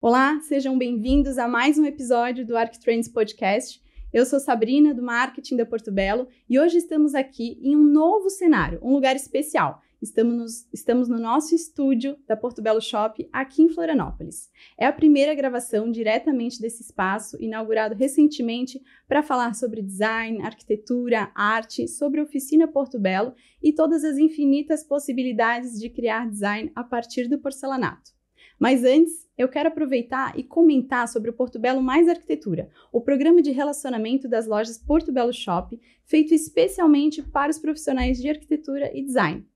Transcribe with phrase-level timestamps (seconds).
[0.00, 3.82] Olá, sejam bem-vindos a mais um episódio do ArcTrends Podcast.
[4.12, 8.30] Eu sou Sabrina, do marketing da Porto Belo, e hoje estamos aqui em um novo
[8.30, 9.82] cenário, um lugar especial.
[10.00, 14.50] Estamos, estamos no nosso estúdio da Porto Belo Shop, aqui em Florianópolis.
[14.78, 18.78] É a primeira gravação diretamente desse espaço, inaugurado recentemente
[19.08, 24.84] para falar sobre design, arquitetura, arte, sobre a oficina Porto Belo e todas as infinitas
[24.84, 28.10] possibilidades de criar design a partir do porcelanato.
[28.58, 33.40] Mas antes, eu quero aproveitar e comentar sobre o Porto Belo Mais Arquitetura, o programa
[33.40, 39.02] de relacionamento das lojas Porto Belo Shop, feito especialmente para os profissionais de arquitetura e
[39.02, 39.46] design.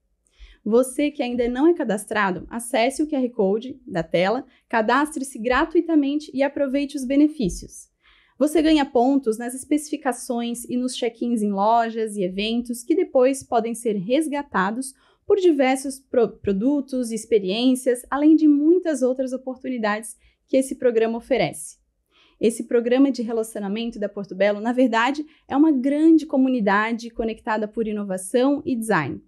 [0.65, 6.43] Você que ainda não é cadastrado, acesse o QR Code da tela, cadastre-se gratuitamente e
[6.43, 7.89] aproveite os benefícios.
[8.39, 13.75] Você ganha pontos nas especificações e nos check-ins em lojas e eventos que depois podem
[13.75, 14.95] ser resgatados
[15.27, 21.79] por diversos pro produtos e experiências, além de muitas outras oportunidades que esse programa oferece.
[22.41, 27.87] Esse programa de relacionamento da Porto Belo, na verdade, é uma grande comunidade conectada por
[27.87, 29.23] inovação e design.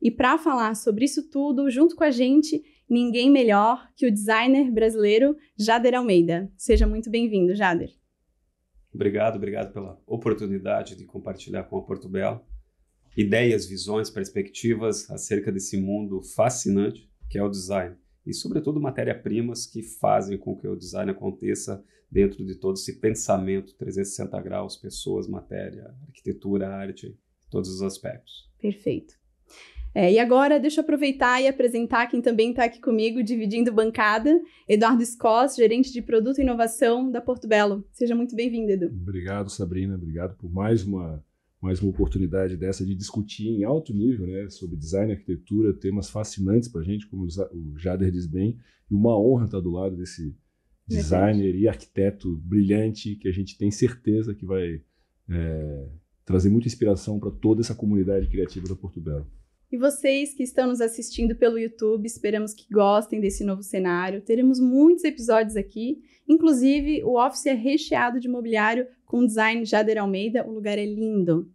[0.00, 4.70] E para falar sobre isso tudo, junto com a gente, ninguém melhor que o designer
[4.70, 6.50] brasileiro Jader Almeida.
[6.56, 7.90] Seja muito bem-vindo, Jader.
[8.94, 12.40] Obrigado, obrigado pela oportunidade de compartilhar com a Porto Belo
[13.16, 17.96] ideias, visões, perspectivas acerca desse mundo fascinante que é o design.
[18.24, 23.74] E, sobretudo, matéria-primas que fazem com que o design aconteça dentro de todo esse pensamento
[23.76, 27.18] 360 graus, pessoas, matéria, arquitetura, arte,
[27.50, 28.50] todos os aspectos.
[28.58, 29.14] Perfeito.
[29.96, 34.38] É, e agora, deixa eu aproveitar e apresentar quem também está aqui comigo, dividindo bancada,
[34.68, 37.82] Eduardo Scott, gerente de Produto e Inovação da Porto Belo.
[37.92, 38.88] Seja muito bem-vindo, Edu.
[38.88, 39.94] Obrigado, Sabrina.
[39.94, 41.24] Obrigado por mais uma,
[41.62, 46.10] mais uma oportunidade dessa de discutir em alto nível né, sobre design e arquitetura, temas
[46.10, 48.58] fascinantes para a gente, como o Jader diz bem,
[48.90, 50.36] e uma honra estar do lado desse
[50.86, 54.82] designer e arquiteto brilhante que a gente tem certeza que vai
[55.26, 55.88] é,
[56.22, 59.26] trazer muita inspiração para toda essa comunidade criativa da Porto Belo.
[59.70, 64.22] E vocês que estão nos assistindo pelo YouTube, esperamos que gostem desse novo cenário.
[64.22, 70.46] Teremos muitos episódios aqui, inclusive o Office é recheado de mobiliário com design Jader Almeida.
[70.46, 71.50] O lugar é lindo.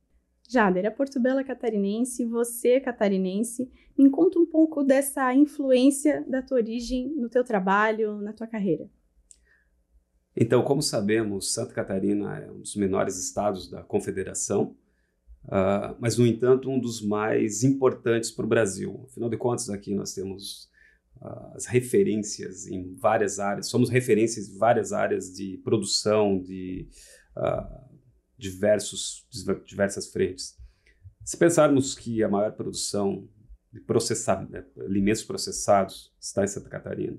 [0.49, 3.71] Jader, a é catarinense, você é catarinense.
[3.97, 8.89] Me conta um pouco dessa influência da tua origem no teu trabalho, na tua carreira.
[10.35, 14.75] Então, como sabemos, Santa Catarina é um dos menores estados da Confederação
[15.45, 19.05] Uh, mas, no entanto, um dos mais importantes para o Brasil.
[19.09, 20.69] Afinal de contas, aqui nós temos
[21.21, 26.87] uh, as referências em várias áreas, somos referências em várias áreas de produção, de
[27.35, 27.91] uh,
[28.37, 29.27] diversos,
[29.65, 30.57] diversas frentes.
[31.23, 33.27] Se pensarmos que a maior produção
[33.71, 37.17] de processar, né, alimentos processados está em Santa Catarina,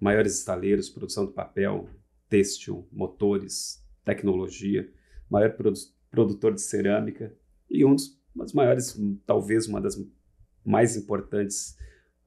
[0.00, 1.88] maiores estaleiros, produção de papel,
[2.28, 4.92] têxtil, motores, tecnologia,
[5.30, 7.34] maior produção produtor de cerâmica
[7.70, 9.96] e um dos, das maiores, talvez uma das
[10.64, 11.76] mais importantes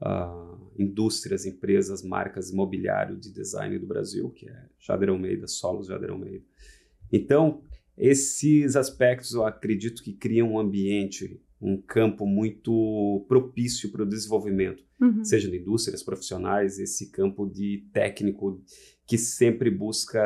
[0.02, 6.12] uh, indústrias, empresas, marcas imobiliário de design do Brasil, que é Jader Almeida, Solos Jader
[6.12, 6.46] Almeida.
[7.12, 7.64] Então,
[7.98, 14.84] esses aspectos eu acredito que criam um ambiente, um campo muito propício para o desenvolvimento,
[15.00, 15.24] uhum.
[15.24, 18.64] seja de indústrias profissionais, esse campo de técnico
[19.06, 20.26] que sempre busca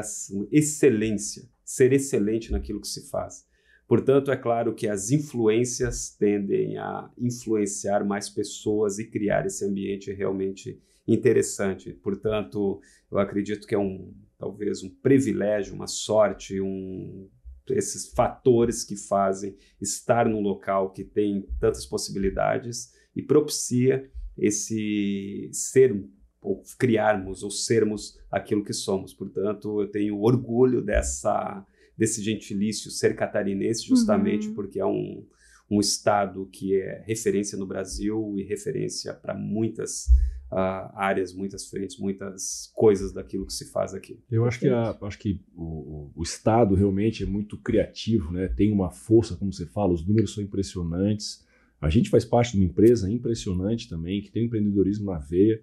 [0.51, 3.45] excelência ser excelente naquilo que se faz.
[3.87, 10.11] Portanto, é claro que as influências tendem a influenciar mais pessoas e criar esse ambiente
[10.11, 11.93] realmente interessante.
[11.93, 12.79] Portanto,
[13.11, 17.29] eu acredito que é um talvez um privilégio, uma sorte, um
[17.69, 26.07] esses fatores que fazem estar num local que tem tantas possibilidades e propicia esse ser
[26.45, 29.13] ou criarmos ou sermos aquilo que somos.
[29.13, 31.65] Portanto, eu tenho orgulho dessa
[31.97, 34.53] desse gentilício ser catarinense, justamente uhum.
[34.53, 35.25] porque é um,
[35.69, 40.07] um estado que é referência no Brasil e referência para muitas
[40.51, 44.19] uh, áreas, muitas frentes, muitas coisas daquilo que se faz aqui.
[44.29, 48.47] Eu acho que, a, acho que o, o, estado realmente é muito criativo, né?
[48.47, 51.43] tem uma força, como você fala, os números são impressionantes.
[51.81, 55.61] A gente faz parte de uma empresa impressionante também, que tem empreendedorismo na veia.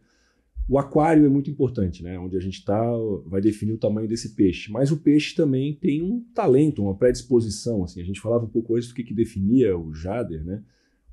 [0.69, 2.19] O aquário é muito importante, né?
[2.19, 2.81] Onde a gente está
[3.27, 4.71] vai definir o tamanho desse peixe.
[4.71, 7.83] Mas o peixe também tem um talento, uma predisposição.
[7.85, 10.63] Assim, a gente falava um pouco antes do que, que definia o Jader, né?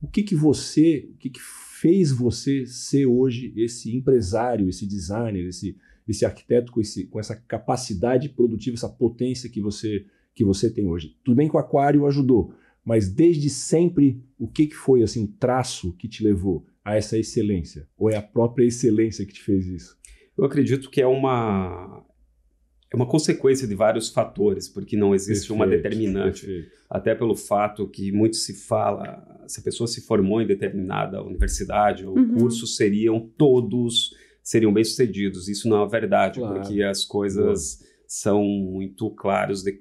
[0.02, 5.46] O que que você, o que, que fez você ser hoje esse empresário, esse designer,
[5.46, 5.76] esse,
[6.08, 10.88] esse arquiteto com, esse, com essa capacidade produtiva, essa potência que você que você tem
[10.88, 11.18] hoje?
[11.22, 12.54] Tudo bem que o aquário ajudou,
[12.86, 17.18] mas desde sempre, o que, que foi assim, o traço que te levou a essa
[17.18, 17.88] excelência?
[17.98, 19.98] Ou é a própria excelência que te fez isso?
[20.38, 22.06] Eu acredito que é uma,
[22.92, 26.46] é uma consequência de vários fatores, porque não existe perfeito, uma determinante.
[26.46, 26.80] Perfeito.
[26.90, 32.06] Até pelo fato que muito se fala, se a pessoa se formou em determinada universidade
[32.06, 32.38] ou uhum.
[32.38, 34.12] curso, seriam todos
[34.50, 35.48] seriam bem-sucedidos.
[35.48, 36.56] Isso não é verdade, claro.
[36.56, 39.80] porque as coisas são muito claras de,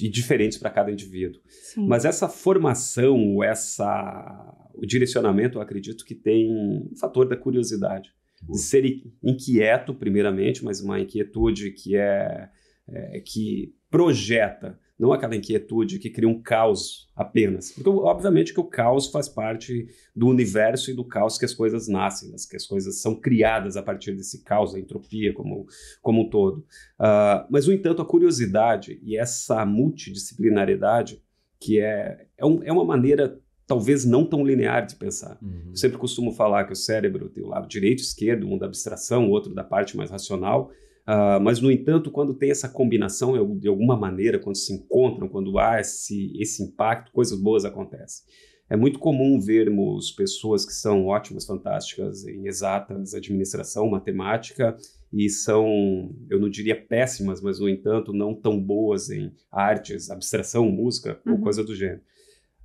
[0.00, 1.40] e diferentes para cada indivíduo.
[1.48, 1.86] Sim.
[1.86, 8.10] Mas essa formação, essa o direcionamento, eu acredito que tem um fator da curiosidade
[8.42, 8.84] de ser
[9.22, 12.48] inquieto, primeiramente, mas uma inquietude que é,
[12.88, 17.72] é, que projeta, não aquela inquietude que cria um caos apenas.
[17.72, 21.88] Porque, obviamente, que o caos faz parte do universo e do caos que as coisas
[21.88, 25.66] nascem, que as coisas são criadas a partir desse caos, da entropia como,
[26.02, 26.58] como um todo.
[26.98, 31.22] Uh, mas, no entanto, a curiosidade e essa multidisciplinariedade,
[31.60, 35.38] que é, é, um, é uma maneira talvez não tão linear de pensar.
[35.42, 35.68] Uhum.
[35.68, 38.64] Eu sempre costumo falar que o cérebro tem o lado direito e esquerdo, um da
[38.64, 40.70] abstração, o outro da parte mais racional,
[41.06, 45.58] uh, mas, no entanto, quando tem essa combinação, de alguma maneira, quando se encontram, quando
[45.58, 48.24] há esse, esse impacto, coisas boas acontecem.
[48.70, 54.76] É muito comum vermos pessoas que são ótimas, fantásticas em exatas, administração, matemática,
[55.12, 60.70] e são, eu não diria péssimas, mas, no entanto, não tão boas em artes, abstração,
[60.70, 61.34] música uhum.
[61.34, 62.00] ou coisa do gênero.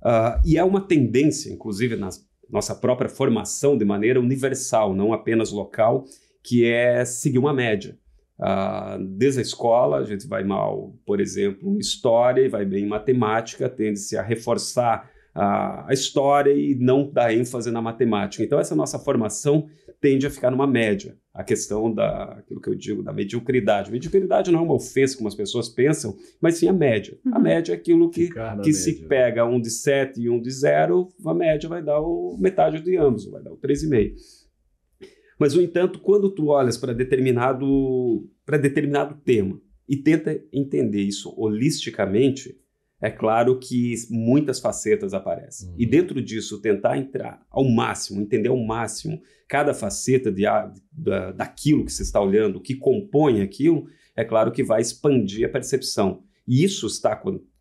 [0.04, 2.10] Uh, e é uma tendência, inclusive na
[2.50, 6.04] nossa própria formação de maneira universal, não apenas local,
[6.42, 7.98] que é seguir uma média.
[8.38, 12.84] Uh, desde a escola, a gente vai mal, por exemplo, em história e vai bem
[12.84, 18.44] em matemática, tende-se a reforçar a, a história e não dar ênfase na matemática.
[18.44, 19.68] Então, essa nossa formação
[20.04, 21.16] tende a ficar numa média.
[21.32, 23.90] A questão da, aquilo que eu digo, da mediocridade.
[23.90, 27.18] Mediocridade não é uma ofensa, como as pessoas pensam, mas sim a média.
[27.24, 27.34] Uhum.
[27.34, 28.28] A média é aquilo que,
[28.62, 32.36] que se pega um de 7 e um de 0, a média vai dar o
[32.38, 34.12] metade de ambos, vai dar o 3,5.
[35.38, 38.28] Mas, no entanto, quando tu olhas para determinado,
[38.60, 39.58] determinado tema
[39.88, 42.60] e tenta entender isso holisticamente,
[43.04, 45.68] é claro que muitas facetas aparecem.
[45.68, 45.74] Uhum.
[45.76, 50.44] E dentro disso, tentar entrar ao máximo, entender ao máximo cada faceta de,
[50.90, 53.84] da, daquilo que você está olhando, o que compõe aquilo,
[54.16, 56.22] é claro que vai expandir a percepção.
[56.48, 57.14] E isso está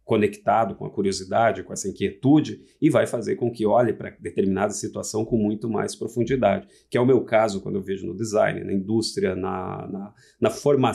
[0.05, 4.71] conectado com a curiosidade, com essa inquietude, e vai fazer com que olhe para determinada
[4.71, 6.69] situação com muito mais profundidade.
[6.89, 10.49] Que é o meu caso quando eu vejo no design, na indústria, na, na, na
[10.49, 10.93] forma,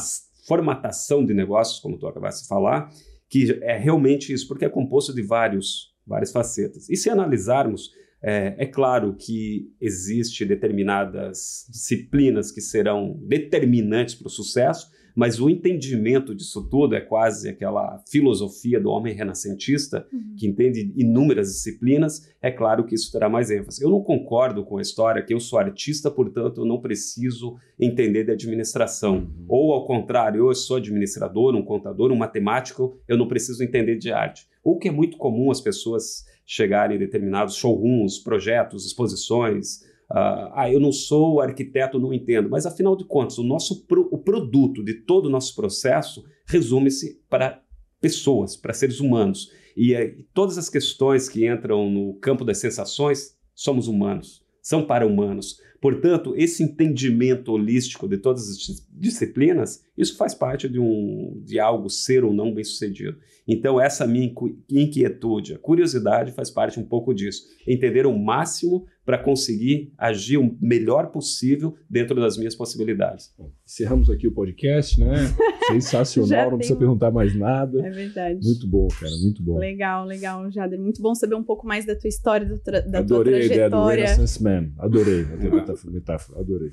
[0.48, 2.90] formatação de negócios, como tu acabaste de falar,
[3.28, 6.88] que é realmente isso, porque é composto de vários, várias facetas.
[6.88, 7.90] E se analisarmos,
[8.22, 15.50] é, é claro que existe determinadas disciplinas que serão determinantes para o sucesso, mas o
[15.50, 20.36] entendimento disso tudo é quase aquela filosofia do homem renascentista, uhum.
[20.38, 22.32] que entende inúmeras disciplinas.
[22.40, 23.82] É claro que isso terá mais ênfase.
[23.82, 28.26] Eu não concordo com a história que eu sou artista, portanto eu não preciso entender
[28.26, 29.16] de administração.
[29.16, 29.46] Uhum.
[29.48, 34.12] Ou ao contrário, eu sou administrador, um contador, um matemático, eu não preciso entender de
[34.12, 34.46] arte.
[34.62, 40.80] O que é muito comum as pessoas chegarem em determinados showrooms, projetos, exposições, ah, eu
[40.80, 42.48] não sou arquiteto, não entendo.
[42.48, 47.20] Mas, afinal de contas, o nosso pro, o produto de todo o nosso processo resume-se
[47.28, 47.62] para
[48.00, 49.52] pessoas, para seres humanos.
[49.76, 55.06] E uh, todas as questões que entram no campo das sensações, somos humanos, são para
[55.06, 55.60] humanos.
[55.80, 61.88] Portanto, esse entendimento holístico de todas as disciplinas, isso faz parte de, um, de algo
[61.88, 63.16] ser ou não bem sucedido.
[63.46, 64.30] Então, essa minha
[64.70, 67.44] inquietude, a curiosidade faz parte um pouco disso.
[67.66, 73.32] Entender o máximo para conseguir agir o melhor possível dentro das minhas possibilidades.
[73.38, 75.14] Bom, encerramos aqui o podcast, né?
[75.68, 77.86] Sensacional, não precisa perguntar mais nada.
[77.86, 78.38] É verdade.
[78.44, 79.56] Muito bom, cara, muito bom.
[79.56, 80.78] Legal, legal, Jader.
[80.78, 83.24] Muito bom saber um pouco mais da tua história, da, tua, da adorei tua trajetória.
[83.24, 85.36] Adorei a ideia do Renaissance Man, adorei a
[85.86, 86.70] metáfora, adorei.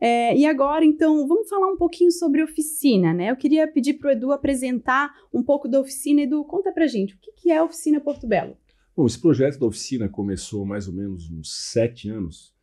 [0.00, 3.30] É, e agora, então, vamos falar um pouquinho sobre oficina, né?
[3.30, 6.22] Eu queria pedir para o Edu apresentar um pouco da oficina.
[6.22, 8.56] Edu, conta para gente, o que, que é a Oficina Porto Belo?
[8.96, 12.54] Bom, esse projeto da oficina começou mais ou menos uns sete anos.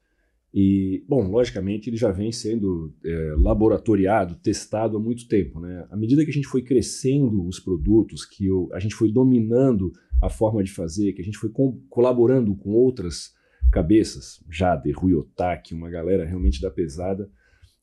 [0.54, 5.60] E, bom, logicamente ele já vem sendo é, laboratoriado, testado há muito tempo.
[5.60, 5.88] Né?
[5.92, 9.92] À medida que a gente foi crescendo os produtos, que eu, a gente foi dominando
[10.22, 11.52] a forma de fazer, que a gente foi
[11.90, 13.37] colaborando com outras
[13.78, 17.30] cabeças, Jade, Rui Otaki, uma galera realmente da pesada,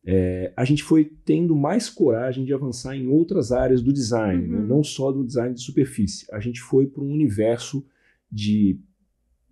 [0.05, 4.57] é, a gente foi tendo mais coragem de avançar em outras áreas do design, né?
[4.57, 4.63] uhum.
[4.63, 4.69] né?
[4.69, 6.27] não só do design de superfície.
[6.33, 7.87] A gente foi para um universo
[8.31, 8.81] de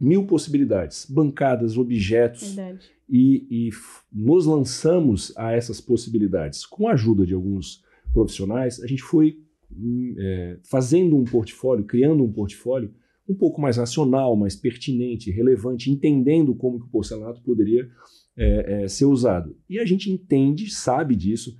[0.01, 2.57] mil possibilidades, bancadas, objetos,
[3.09, 3.71] e, e,
[4.13, 6.67] nos lançamos a essas possibilidades.
[6.67, 9.39] Com a ajuda de alguns profissionais, a gente foi
[9.71, 12.93] hum, é, fazendo um portfólio, criando um portfólio
[13.33, 17.89] um pouco mais racional, mais pertinente, relevante, entendendo como que o porcelanato poderia
[18.37, 19.57] é, é, ser usado.
[19.69, 21.57] E a gente entende, sabe disso.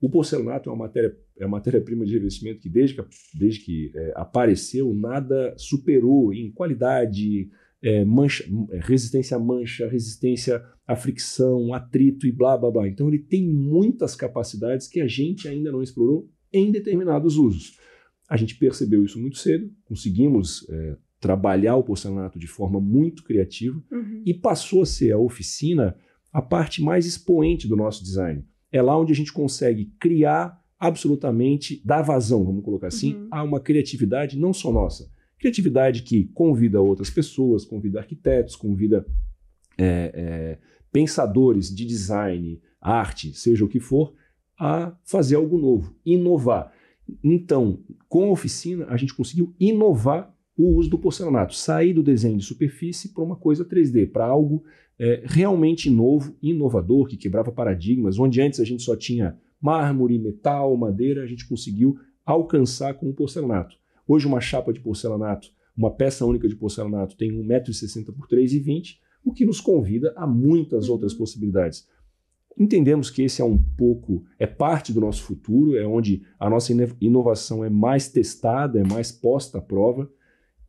[0.00, 3.04] O porcelanato é uma matéria é uma matéria-prima de revestimento que desde que,
[3.34, 7.50] desde que é, apareceu nada superou em qualidade,
[7.82, 8.44] é, mancha,
[8.80, 12.88] resistência à mancha, resistência à fricção, atrito e blá blá blá.
[12.88, 17.78] Então ele tem muitas capacidades que a gente ainda não explorou em determinados usos.
[18.28, 23.82] A gente percebeu isso muito cedo, conseguimos é, trabalhar o porcelanato de forma muito criativa
[23.90, 24.22] uhum.
[24.24, 25.96] e passou a ser a oficina
[26.32, 28.44] a parte mais expoente do nosso design.
[28.70, 33.28] É lá onde a gente consegue criar absolutamente, dar vazão, vamos colocar assim, uhum.
[33.30, 35.10] a uma criatividade não só nossa.
[35.38, 39.06] Criatividade que convida outras pessoas, convida arquitetos, convida
[39.78, 40.58] é, é,
[40.92, 44.14] pensadores de design, arte, seja o que for,
[44.58, 46.72] a fazer algo novo, inovar.
[47.22, 52.38] Então, com a oficina, a gente conseguiu inovar o uso do porcelanato, sair do desenho
[52.38, 54.64] de superfície para uma coisa 3D, para algo
[54.98, 60.76] é, realmente novo, inovador, que quebrava paradigmas, onde antes a gente só tinha mármore, metal,
[60.76, 63.76] madeira, a gente conseguiu alcançar com o porcelanato.
[64.08, 69.32] Hoje, uma chapa de porcelanato, uma peça única de porcelanato, tem 1,60m por 3,20m, o
[69.32, 71.18] que nos convida a muitas outras uhum.
[71.18, 71.86] possibilidades.
[72.58, 76.72] Entendemos que esse é um pouco, é parte do nosso futuro, é onde a nossa
[77.00, 80.10] inovação é mais testada, é mais posta à prova.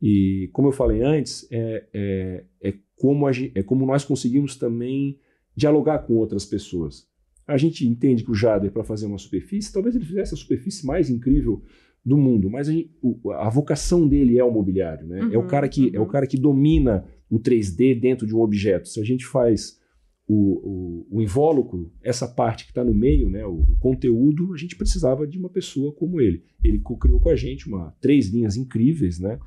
[0.00, 5.18] E, como eu falei antes, é, é, é, como, a, é como nós conseguimos também
[5.56, 7.08] dialogar com outras pessoas.
[7.46, 10.86] A gente entende que o Jader, para fazer uma superfície, talvez ele fizesse a superfície
[10.86, 11.62] mais incrível
[12.04, 12.90] do mundo, mas a, gente,
[13.34, 15.22] a vocação dele é o mobiliário, né?
[15.22, 15.90] Uhum, é, o uhum, cara que, uhum.
[15.94, 18.88] é o cara que domina o 3D dentro de um objeto.
[18.88, 19.78] Se a gente faz
[20.26, 24.56] o, o, o invólucro, essa parte que está no meio, né, o, o, conteúdo, a
[24.56, 26.44] gente precisava de uma pessoa como ele.
[26.62, 29.38] Ele criou com a gente uma, três linhas incríveis, né?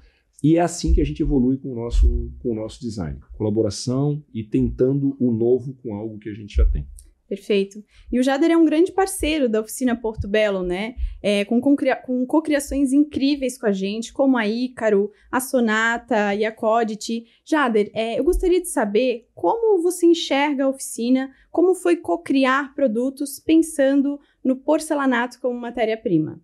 [0.44, 3.20] E é assim que a gente evolui com o nosso, com o nosso design.
[3.34, 6.88] Colaboração e tentando o novo com algo que a gente já tem.
[7.32, 7.82] Perfeito.
[8.12, 10.96] E o Jader é um grande parceiro da oficina Porto Belo, né?
[11.22, 16.52] É, com, com cocriações incríveis com a gente, como a Ícaro, a Sonata e a
[16.52, 17.24] Codit.
[17.46, 23.40] Jader, é, eu gostaria de saber como você enxerga a oficina, como foi cocriar produtos
[23.40, 26.42] pensando no porcelanato como matéria-prima.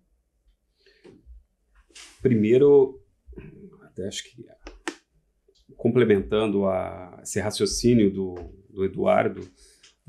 [2.22, 2.98] Primeiro,
[3.98, 4.46] até acho que
[5.76, 8.34] complementando a, esse raciocínio do,
[8.70, 9.48] do Eduardo,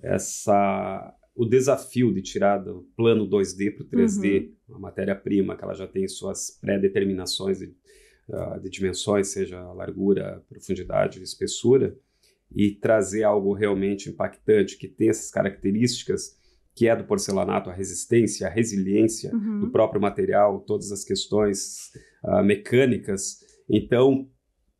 [0.02, 4.76] essa o desafio de tirar do plano 2D para o 3D, uhum.
[4.76, 7.68] a matéria-prima, que ela já tem suas pré-determinações de,
[8.28, 11.96] uh, de, dimensões, seja largura, profundidade, espessura,
[12.54, 16.38] e trazer algo realmente impactante, que tem essas características,
[16.76, 19.62] que é do porcelanato, a resistência, a resiliência uhum.
[19.62, 21.90] do próprio material, todas as questões
[22.22, 23.40] uh, mecânicas.
[23.70, 24.28] Então,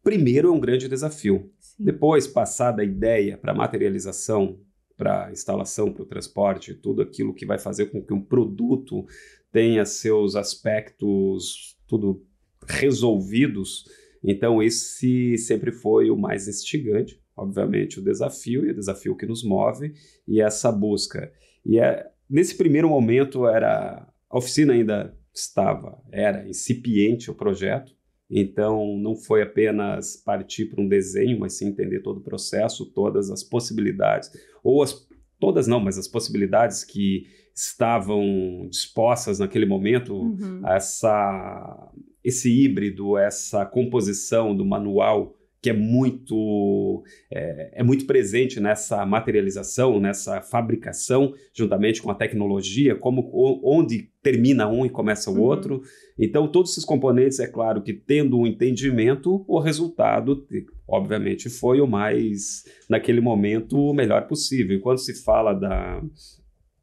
[0.04, 1.52] primeiro é um grande desafio.
[1.60, 1.84] Sim.
[1.86, 4.60] Depois, passar da ideia para a materialização,
[4.98, 9.06] para a instalação, para o transporte, tudo aquilo que vai fazer com que um produto
[9.52, 12.26] tenha seus aspectos tudo
[12.68, 13.86] resolvidos.
[14.24, 19.44] Então, esse sempre foi o mais instigante, obviamente, o desafio, e o desafio que nos
[19.44, 19.94] move,
[20.28, 21.32] e essa busca.
[21.66, 27.96] E é, nesse primeiro momento, era a oficina ainda estava, era incipiente o projeto,
[28.30, 33.32] então, não foi apenas partir para um desenho, mas sim entender todo o processo, todas
[33.32, 34.30] as possibilidades,
[34.64, 35.08] ou as,
[35.40, 40.62] todas não, mas as possibilidades que estavam dispostas naquele momento, uhum.
[40.68, 41.92] essa,
[42.24, 50.00] esse híbrido, essa composição do manual que é muito é, é, muito presente nessa materialização,
[50.00, 53.30] nessa fabricação, juntamente com a tecnologia, como
[53.64, 55.42] onde termina um e começa o uhum.
[55.42, 55.82] outro.
[56.18, 60.46] Então, todos esses componentes, é claro que tendo um entendimento, o resultado,
[60.88, 64.78] obviamente, foi o mais, naquele momento, o melhor possível.
[64.78, 66.02] E quando se fala da,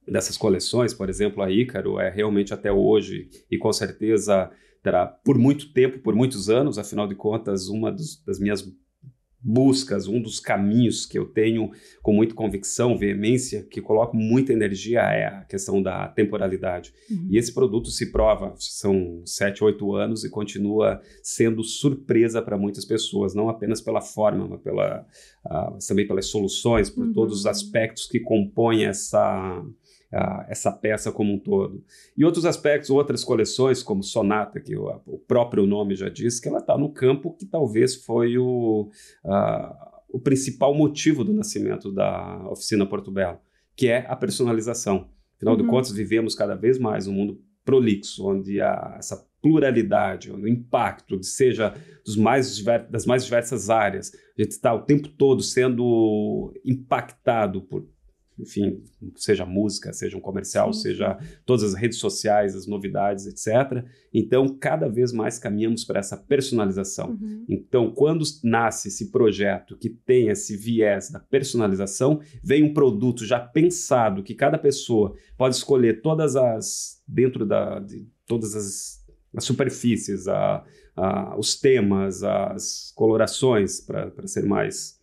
[0.06, 4.50] dessas coleções, por exemplo, a Ícaro, é realmente até hoje, e com certeza
[4.86, 8.64] terá por muito tempo, por muitos anos, afinal de contas, uma dos, das minhas
[9.42, 15.00] buscas, um dos caminhos que eu tenho com muita convicção, veemência, que coloco muita energia
[15.00, 16.94] é a questão da temporalidade.
[17.10, 17.26] Uhum.
[17.30, 22.84] E esse produto se prova, são sete, oito anos e continua sendo surpresa para muitas
[22.84, 25.04] pessoas, não apenas pela forma, mas pela,
[25.46, 27.12] uh, também pelas soluções, por uhum.
[27.12, 29.64] todos os aspectos que compõem essa
[30.48, 31.82] essa peça como um todo.
[32.16, 36.48] E outros aspectos, outras coleções, como Sonata, que o, o próprio nome já diz, que
[36.48, 38.90] ela está no campo que talvez foi o,
[40.08, 43.38] o principal motivo do nascimento da oficina Porto Belo,
[43.74, 45.08] que é a personalização.
[45.36, 45.62] Afinal uhum.
[45.62, 51.22] de contas, vivemos cada vez mais um mundo prolixo, onde a, essa pluralidade, no impacto,
[51.22, 54.12] seja dos mais das mais diversas áreas.
[54.38, 57.86] A gente está o tempo todo sendo impactado por
[58.38, 58.82] enfim,
[59.16, 60.82] seja música, seja um comercial, Sim.
[60.82, 63.84] seja todas as redes sociais, as novidades, etc.
[64.12, 67.10] Então, cada vez mais caminhamos para essa personalização.
[67.10, 67.44] Uhum.
[67.48, 73.40] Então, quando nasce esse projeto que tem esse viés da personalização, vem um produto já
[73.40, 80.26] pensado que cada pessoa pode escolher todas as dentro da de todas as, as superfícies,
[80.26, 80.64] a,
[80.96, 84.95] a, os temas, as colorações, para ser mais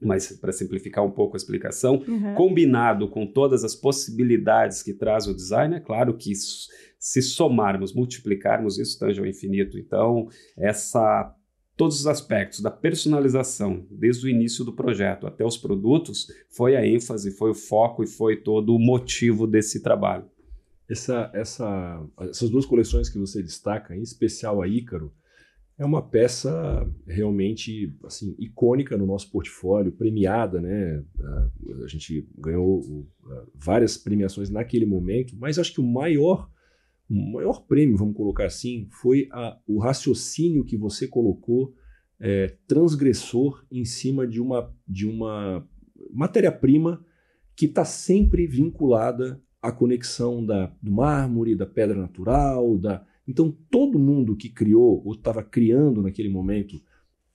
[0.00, 2.34] mas para simplificar um pouco a explicação, uhum.
[2.34, 7.92] combinado com todas as possibilidades que traz o design, é claro que isso, se somarmos,
[7.92, 9.78] multiplicarmos, isso tange ao infinito.
[9.78, 11.34] Então, essa
[11.76, 16.86] todos os aspectos da personalização, desde o início do projeto até os produtos, foi a
[16.86, 20.26] ênfase, foi o foco e foi todo o motivo desse trabalho.
[20.86, 25.10] Essa, essa, essas duas coleções que você destaca, em especial a Ícaro,
[25.80, 31.02] é uma peça realmente assim icônica no nosso portfólio, premiada, né?
[31.82, 33.08] A gente ganhou
[33.54, 36.50] várias premiações naquele momento, mas acho que o maior,
[37.08, 41.72] o maior prêmio, vamos colocar assim, foi a, o raciocínio que você colocou
[42.20, 45.66] é, transgressor em cima de uma, de uma
[46.12, 47.02] matéria-prima
[47.56, 53.98] que está sempre vinculada à conexão da, do mármore, da pedra natural, da, então, todo
[53.98, 56.80] mundo que criou ou estava criando naquele momento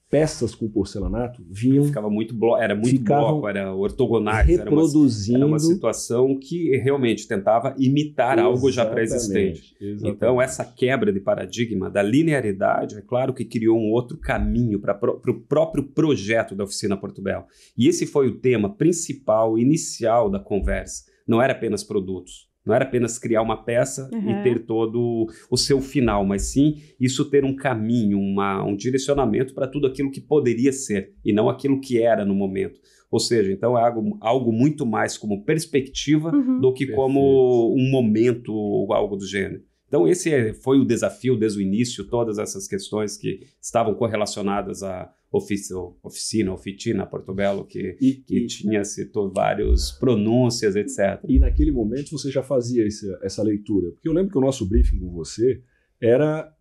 [0.09, 1.83] peças com porcelanato vinham.
[1.83, 5.37] Ficava muito bloco, era muito bloco, era ortogonais, reproduzindo.
[5.37, 9.75] Era uma, era uma, situação que realmente tentava imitar algo já pré-existente.
[10.03, 14.97] Então, essa quebra de paradigma da linearidade, é claro que criou um outro caminho para
[15.03, 17.45] o próprio projeto da oficina Porto Belo.
[17.77, 21.03] E esse foi o tema principal, inicial da conversa.
[21.27, 24.39] Não era apenas produtos não era apenas criar uma peça uhum.
[24.39, 29.53] e ter todo o seu final, mas sim isso ter um caminho, uma, um direcionamento
[29.53, 32.79] para tudo aquilo que poderia ser e não aquilo que era no momento.
[33.11, 36.59] Ou seja, então é algo, algo muito mais como perspectiva uhum.
[36.59, 37.01] do que Perfeito.
[37.01, 39.61] como um momento ou algo do gênero.
[39.95, 44.83] Então, esse é, foi o desafio desde o início, todas essas questões que estavam correlacionadas
[44.83, 51.23] à oficina, oficina, Porto Belo, que, e, que e, tinha citou vários pronúncias, etc.
[51.29, 53.91] E naquele momento você já fazia essa, essa leitura?
[53.91, 55.61] Porque eu lembro que o nosso briefing com você
[56.01, 56.53] era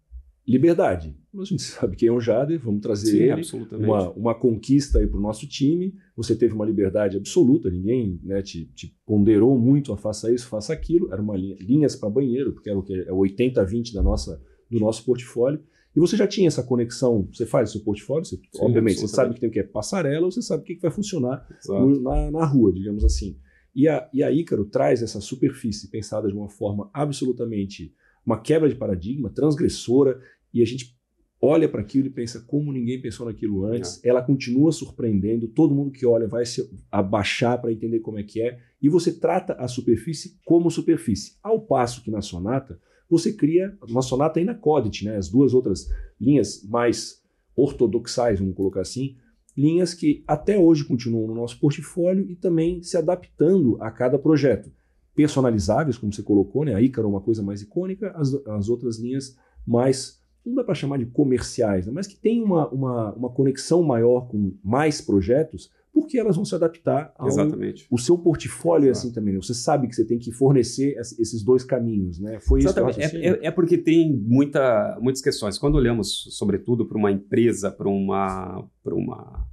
[0.46, 1.16] liberdade.
[1.38, 3.10] A gente sabe quem é o Jader, vamos trazer
[3.46, 5.94] Sim, ele, uma, uma conquista aí para o nosso time.
[6.16, 10.72] Você teve uma liberdade absoluta, ninguém né, te, te, ponderou muito a faça isso, faça
[10.72, 11.12] aquilo.
[11.12, 14.40] Era uma linha, linhas para banheiro, porque era o que é o 80-20 da nossa
[14.70, 15.60] do nosso portfólio.
[15.94, 19.06] E você já tinha essa conexão, você faz o seu portfólio, você, Sim, obviamente, você
[19.06, 22.30] sabe que tem o que é passarela, você sabe o que vai funcionar no, na,
[22.32, 23.38] na rua, digamos assim.
[23.74, 27.94] E a, e a Ícaro traz essa superfície pensada de uma forma absolutamente
[28.24, 30.20] uma quebra de paradigma, transgressora,
[30.52, 30.94] e a gente
[31.40, 34.02] olha para aquilo e pensa como ninguém pensou naquilo antes.
[34.02, 34.08] É.
[34.08, 38.40] Ela continua surpreendendo, todo mundo que olha vai se abaixar para entender como é que
[38.40, 41.36] é, e você trata a superfície como superfície.
[41.42, 45.52] Ao passo que na sonata, você cria uma sonata e na Codit, né, as duas
[45.52, 45.88] outras
[46.20, 47.22] linhas mais
[47.54, 49.16] ortodoxais, vamos colocar assim,
[49.56, 54.72] linhas que até hoje continuam no nosso portfólio e também se adaptando a cada projeto.
[55.14, 56.74] Personalizáveis, como você colocou, né?
[56.74, 60.74] a Ícaro é uma coisa mais icônica, as, as outras linhas mais não dá para
[60.74, 61.92] chamar de comerciais, né?
[61.94, 66.54] mas que tem uma, uma, uma conexão maior com mais projetos, porque elas vão se
[66.54, 67.86] adaptar ao Exatamente.
[67.88, 69.32] o seu portfólio é assim também.
[69.32, 69.40] Né?
[69.40, 72.40] Você sabe que você tem que fornecer esses dois caminhos, né?
[72.40, 73.00] Foi Exatamente.
[73.00, 75.56] isso que eu é, é, é porque tem muita, muitas questões.
[75.56, 79.46] Quando olhamos, sobretudo, para uma empresa, para uma, para uma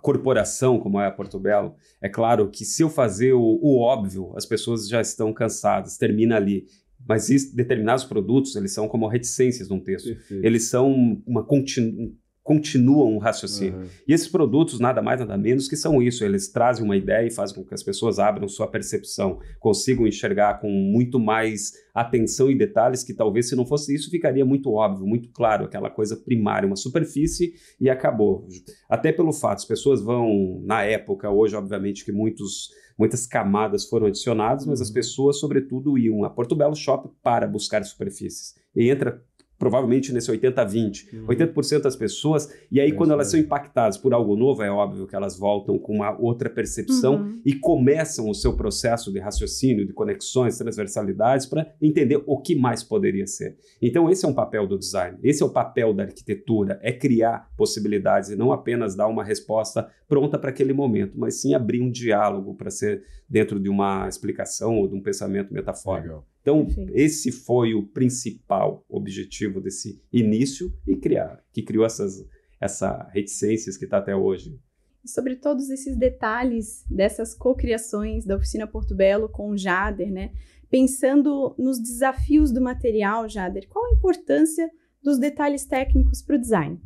[0.00, 4.32] corporação como é a Porto Belo, é claro que se eu fazer o, o óbvio,
[4.36, 6.66] as pessoas já estão cansadas, termina ali.
[7.06, 10.06] Mas isso, determinados produtos, eles são como reticências num texto.
[10.06, 10.46] Perfeito.
[10.46, 12.16] Eles são uma continu,
[12.52, 13.80] continuam um raciocínio.
[13.80, 13.86] Uhum.
[14.06, 16.22] E esses produtos, nada mais, nada menos que são isso.
[16.22, 20.60] Eles trazem uma ideia e fazem com que as pessoas abram sua percepção, consigam enxergar
[20.60, 25.06] com muito mais atenção e detalhes que talvez se não fosse isso ficaria muito óbvio,
[25.06, 28.46] muito claro, aquela coisa primária, uma superfície e acabou.
[28.88, 34.06] Até pelo fato, as pessoas vão, na época, hoje obviamente que muitos muitas camadas foram
[34.06, 34.94] adicionadas, mas as uhum.
[34.94, 38.54] pessoas, sobretudo, iam a Porto Belo Shopping para buscar superfícies.
[38.76, 39.22] E entra
[39.62, 41.20] provavelmente nesse 80-20.
[41.20, 41.26] Uhum.
[41.28, 45.06] 80% das pessoas, e aí é quando elas são impactadas por algo novo, é óbvio
[45.06, 47.40] que elas voltam com uma outra percepção uhum.
[47.46, 52.82] e começam o seu processo de raciocínio, de conexões, transversalidades, para entender o que mais
[52.82, 53.56] poderia ser.
[53.80, 57.48] Então, esse é um papel do design, esse é o papel da arquitetura, é criar
[57.56, 61.90] possibilidades e não apenas dar uma resposta pronta para aquele momento, mas sim abrir um
[61.90, 66.08] diálogo para ser dentro de uma explicação ou de um pensamento metafórico.
[66.08, 66.28] Legal.
[66.42, 66.92] Então, Perfeito.
[66.94, 72.28] esse foi o principal objetivo desse início e criar, que criou essas,
[72.60, 74.60] essa reticências que está até hoje.
[75.02, 80.32] E sobre todos esses detalhes dessas cocriações da oficina Porto Belo com o Jader, né?
[80.68, 84.70] Pensando nos desafios do material, Jader, qual a importância
[85.02, 86.78] dos detalhes técnicos para o design?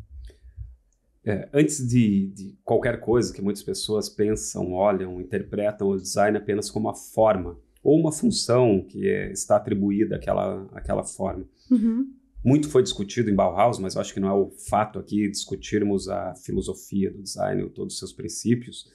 [1.27, 6.71] É, antes de, de, qualquer coisa que muitas pessoas pensam, olham, interpretam o design apenas
[6.71, 11.45] como uma forma ou uma função que é, está atribuída àquela, àquela forma.
[11.69, 12.13] Uhum.
[12.45, 16.09] Muito foi discutido em Bauhaus, mas eu acho que não é o fato aqui discutirmos
[16.09, 18.87] a filosofia do design ou todos os seus princípios.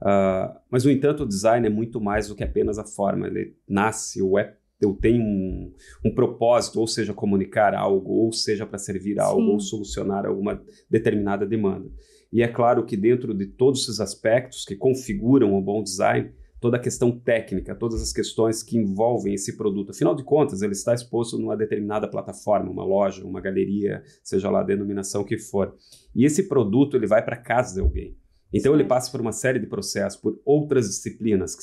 [0.00, 3.26] Uh, mas, no entanto, o design é muito mais do que apenas a forma.
[3.26, 5.72] Ele nasce ou é eu tenho um,
[6.04, 9.52] um, propósito, ou seja, comunicar algo, ou seja, para servir algo, Sim.
[9.52, 11.90] ou solucionar alguma determinada demanda.
[12.32, 16.78] E é claro que dentro de todos esses aspectos que configuram o bom design, toda
[16.78, 19.90] a questão técnica, todas as questões que envolvem esse produto.
[19.90, 24.60] Afinal de contas, ele está exposto numa determinada plataforma, uma loja, uma galeria, seja lá
[24.60, 25.76] a denominação que for.
[26.14, 28.16] E esse produto ele vai para casa de alguém.
[28.50, 31.54] Então ele passa por uma série de processos, por outras disciplinas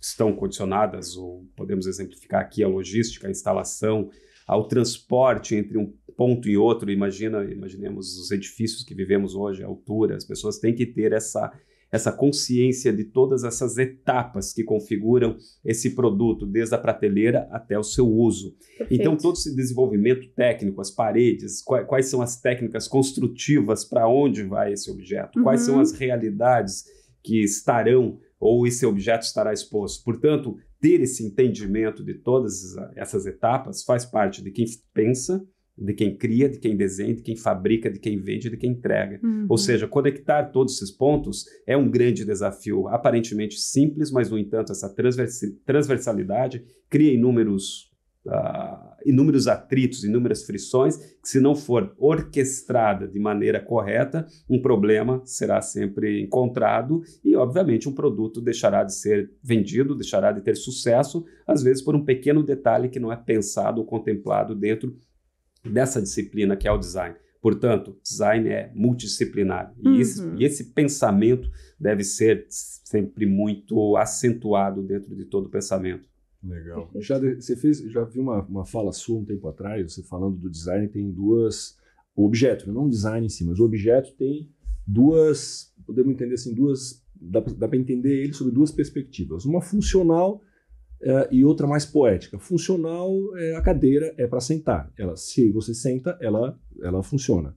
[0.00, 4.10] estão condicionadas, ou podemos exemplificar aqui a logística, a instalação,
[4.46, 6.90] ao transporte entre um ponto e outro.
[6.90, 11.52] Imagina, imaginemos os edifícios que vivemos hoje, a altura, as pessoas têm que ter essa
[11.92, 17.82] essa consciência de todas essas etapas que configuram esse produto, desde a prateleira até o
[17.82, 18.54] seu uso.
[18.78, 19.00] Perfeito.
[19.00, 24.44] Então, todo esse desenvolvimento técnico, as paredes, quais, quais são as técnicas construtivas, para onde
[24.44, 25.42] vai esse objeto, uhum.
[25.42, 25.80] quais são uhum.
[25.80, 26.84] as realidades
[27.22, 30.02] que estarão ou esse objeto estará exposto.
[30.02, 35.44] Portanto, ter esse entendimento de todas essas etapas faz parte de quem pensa,
[35.76, 39.20] de quem cria, de quem desenha, de quem fabrica, de quem vende, de quem entrega.
[39.22, 39.46] Uhum.
[39.48, 44.72] Ou seja, conectar todos esses pontos é um grande desafio, aparentemente simples, mas no entanto
[44.72, 44.92] essa
[45.64, 47.89] transversalidade cria inúmeros
[48.26, 55.22] Uh, inúmeros atritos, inúmeras frições, que se não for orquestrada de maneira correta, um problema
[55.24, 61.24] será sempre encontrado e, obviamente, um produto deixará de ser vendido, deixará de ter sucesso,
[61.46, 64.94] às vezes por um pequeno detalhe que não é pensado ou contemplado dentro
[65.64, 67.16] dessa disciplina que é o design.
[67.40, 69.72] Portanto, design é multidisciplinar.
[69.78, 70.00] E, uhum.
[70.00, 76.09] esse, e esse pensamento deve ser sempre muito acentuado dentro de todo o pensamento.
[76.42, 76.90] Legal.
[77.00, 80.50] Já você fez, já vi uma, uma fala sua um tempo atrás, você falando do
[80.50, 81.78] design tem duas
[82.16, 84.50] o objeto, não o design em si, mas o objeto tem
[84.86, 89.44] duas, podemos entender assim, duas dá, dá para entender ele sob duas perspectivas.
[89.44, 90.42] Uma funcional
[91.02, 92.38] é, e outra mais poética.
[92.38, 94.92] Funcional, é, a cadeira é para sentar.
[94.98, 97.56] Ela, se você senta, ela, ela funciona.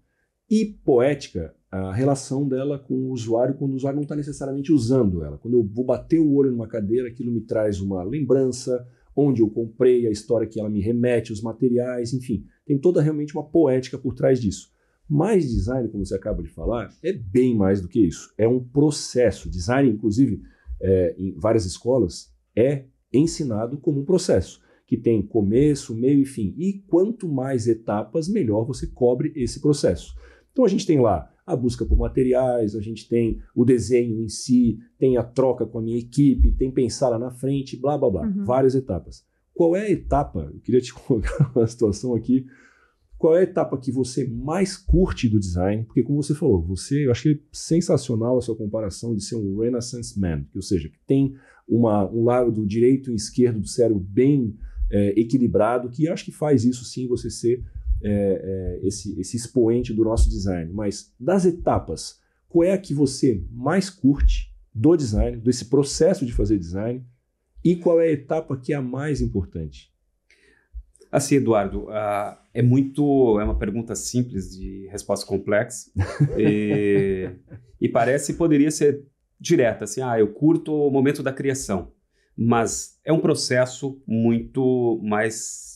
[0.53, 5.23] E poética, a relação dela com o usuário quando o usuário não está necessariamente usando
[5.23, 5.39] ela.
[5.39, 9.49] Quando eu vou bater o olho numa cadeira, aquilo me traz uma lembrança, onde eu
[9.49, 12.45] comprei, a história que ela me remete, os materiais, enfim.
[12.67, 14.71] Tem toda realmente uma poética por trás disso.
[15.09, 18.31] Mas design, como você acaba de falar, é bem mais do que isso.
[18.37, 19.49] É um processo.
[19.49, 20.39] Design, inclusive,
[20.79, 26.53] é, em várias escolas, é ensinado como um processo que tem começo, meio e fim.
[26.55, 30.13] E quanto mais etapas, melhor você cobre esse processo.
[30.53, 34.29] Então a gente tem lá a busca por materiais, a gente tem o desenho em
[34.29, 38.09] si, tem a troca com a minha equipe, tem pensar lá na frente, blá blá
[38.09, 38.45] blá, uhum.
[38.45, 39.25] várias etapas.
[39.53, 40.49] Qual é a etapa?
[40.53, 42.45] Eu queria te colocar uma situação aqui.
[43.17, 45.85] Qual é a etapa que você mais curte do design?
[45.85, 50.19] Porque, como você falou, você, eu achei sensacional a sua comparação de ser um Renaissance
[50.19, 51.33] Man, que, ou seja, que tem
[51.67, 54.57] uma, um lado direito e esquerdo do cérebro bem
[54.91, 57.63] é, equilibrado, que acho que faz isso sim você ser
[58.03, 60.71] é, é, esse, esse expoente do nosso design.
[60.73, 66.33] Mas das etapas, qual é a que você mais curte do design, desse processo de
[66.33, 67.05] fazer design,
[67.63, 69.91] e qual é a etapa que é a mais importante?
[71.11, 73.39] Assim, Eduardo, uh, é muito.
[73.39, 75.91] É uma pergunta simples de resposta complexa.
[76.37, 77.29] e,
[77.79, 79.05] e parece poderia ser
[79.39, 81.91] direta, assim, ah, eu curto o momento da criação,
[82.35, 85.72] mas é um processo muito mais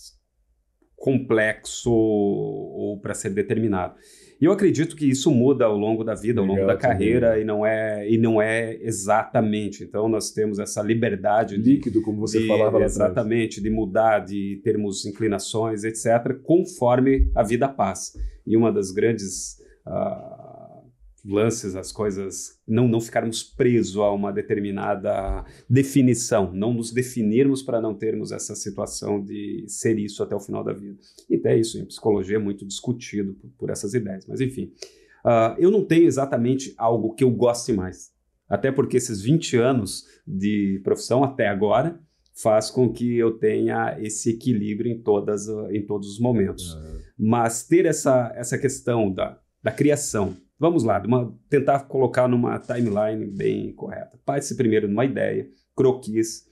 [1.08, 3.96] complexo ou para ser determinado.
[4.42, 7.46] E eu acredito que isso muda ao longo da vida, ao longo da carreira, e
[7.46, 9.86] não é e não é exatamente.
[9.86, 14.60] Então nós temos essa liberdade líquido, de, como você de, falava, exatamente, de mudar, de
[14.66, 18.20] termos inclinações, etc, conforme a vida passa.
[18.46, 20.37] E uma das grandes uh,
[21.26, 27.82] lances, as coisas, não, não ficarmos presos a uma determinada definição, não nos definirmos para
[27.82, 30.98] não termos essa situação de ser isso até o final da vida.
[31.30, 34.26] E até isso em psicologia é muito discutido por, por essas ideias.
[34.28, 34.72] Mas enfim,
[35.26, 38.12] uh, eu não tenho exatamente algo que eu goste mais.
[38.50, 42.00] Até porque esses 20 anos de profissão até agora
[42.42, 46.74] faz com que eu tenha esse equilíbrio em, todas, em todos os momentos.
[46.74, 47.00] Uhum.
[47.18, 53.26] Mas ter essa, essa questão da, da criação, vamos lá, uma, tentar colocar numa timeline
[53.26, 54.20] bem correta.
[54.26, 56.46] Parte-se primeiro numa ideia, croquis,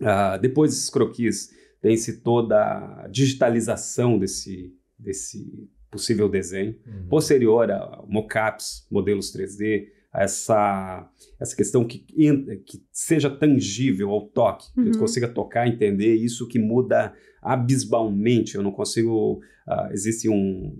[0.00, 2.56] uh, depois desses croquis tem-se toda
[3.04, 7.08] a digitalização desse, desse possível desenho, uhum.
[7.08, 11.08] posterior a mockups, modelos 3D, essa,
[11.38, 14.84] essa questão que, que seja tangível ao toque, uhum.
[14.84, 18.54] que eu consiga tocar, entender isso que muda abismalmente.
[18.54, 19.40] Eu não consigo.
[19.68, 20.74] Uh, existe um,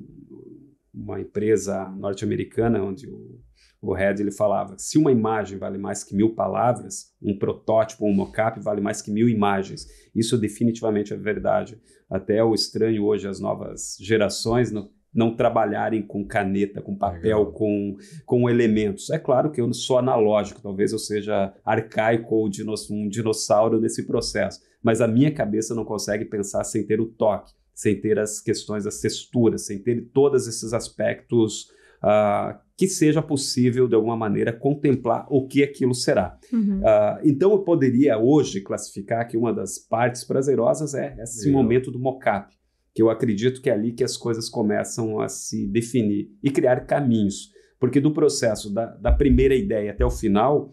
[0.97, 3.39] uma empresa norte-americana onde o,
[3.83, 8.15] o Red ele falava: se uma imagem vale mais que mil palavras, um protótipo, um
[8.15, 9.87] mockup vale mais que mil imagens.
[10.15, 11.79] Isso definitivamente é verdade.
[12.09, 17.97] Até o estranho hoje, as novas gerações no, não trabalharem com caneta, com papel, com,
[18.25, 19.09] com elementos.
[19.11, 22.49] É claro que eu sou analógico, talvez eu seja arcaico ou
[22.91, 27.53] um dinossauro nesse processo, mas a minha cabeça não consegue pensar sem ter o toque,
[27.77, 31.67] sem ter as questões das texturas, sem ter todos esses aspectos
[32.03, 36.39] uh, que seja possível, de alguma maneira, contemplar o que aquilo será.
[36.51, 36.81] Uhum.
[36.81, 41.99] Uh, então, eu poderia hoje classificar que uma das partes prazerosas é esse momento do
[41.99, 42.57] mocap
[42.95, 46.87] que eu acredito que é ali que as coisas começam a se definir e criar
[46.87, 47.51] caminhos.
[47.79, 50.71] Porque do processo da, da primeira ideia até o final,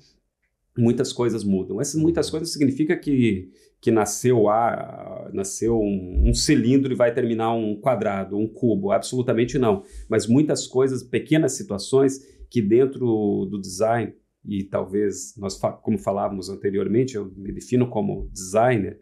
[0.77, 1.81] muitas coisas mudam.
[1.81, 3.49] Essas muitas coisas significa que,
[3.83, 8.93] que nasceu, a, nasceu um, um, cilindro e vai terminar um quadrado, um cubo.
[8.93, 9.83] Absolutamente não.
[10.07, 14.13] Mas muitas coisas, pequenas situações que dentro do design,
[14.45, 19.01] e talvez nós, como falávamos anteriormente, eu me defino como designer,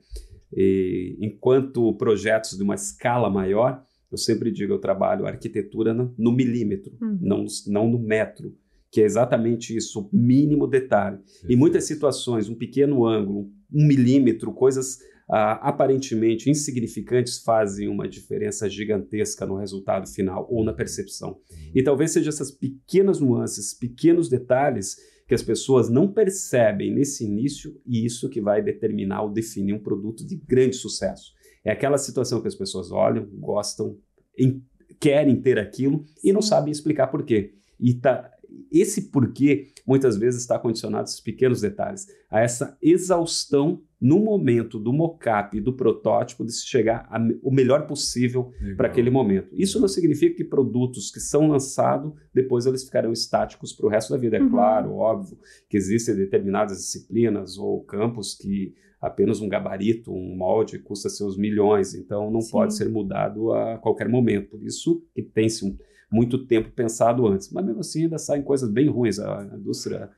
[0.51, 6.31] e, enquanto projetos de uma escala maior, eu sempre digo, eu trabalho arquitetura no, no
[6.31, 7.19] milímetro, uhum.
[7.21, 8.51] não, não no metro,
[8.91, 11.19] que é exatamente isso, o mínimo detalhe.
[11.47, 18.69] Em muitas situações, um pequeno ângulo, um milímetro, coisas ah, aparentemente insignificantes fazem uma diferença
[18.69, 21.29] gigantesca no resultado final ou na percepção.
[21.49, 21.71] Uhum.
[21.73, 27.79] E talvez sejam essas pequenas nuances, pequenos detalhes que as pessoas não percebem nesse início
[27.86, 31.31] e isso que vai determinar ou definir um produto de grande sucesso.
[31.63, 33.97] É aquela situação que as pessoas olham, gostam,
[34.38, 34.62] em,
[34.99, 37.53] querem ter aquilo e não sabem explicar por quê.
[37.79, 38.29] E tá,
[38.71, 44.79] esse porquê muitas vezes está condicionado a esses pequenos detalhes, a essa exaustão no momento
[44.79, 49.49] do mockup e do protótipo de se chegar a, o melhor possível para aquele momento.
[49.53, 54.11] Isso não significa que produtos que são lançados depois eles ficarão estáticos para o resto
[54.11, 54.37] da vida.
[54.37, 54.49] É uhum.
[54.49, 55.37] claro, óbvio
[55.69, 61.95] que existem determinadas disciplinas ou campos que apenas um gabarito, um molde custa seus milhões,
[61.95, 62.51] então não Sim.
[62.51, 64.51] pode ser mudado a qualquer momento.
[64.51, 65.75] Por isso que tem-se um,
[66.12, 67.50] muito tempo pensado antes.
[67.52, 69.19] Mas mesmo assim ainda saem coisas bem ruins.
[69.19, 70.10] A indústria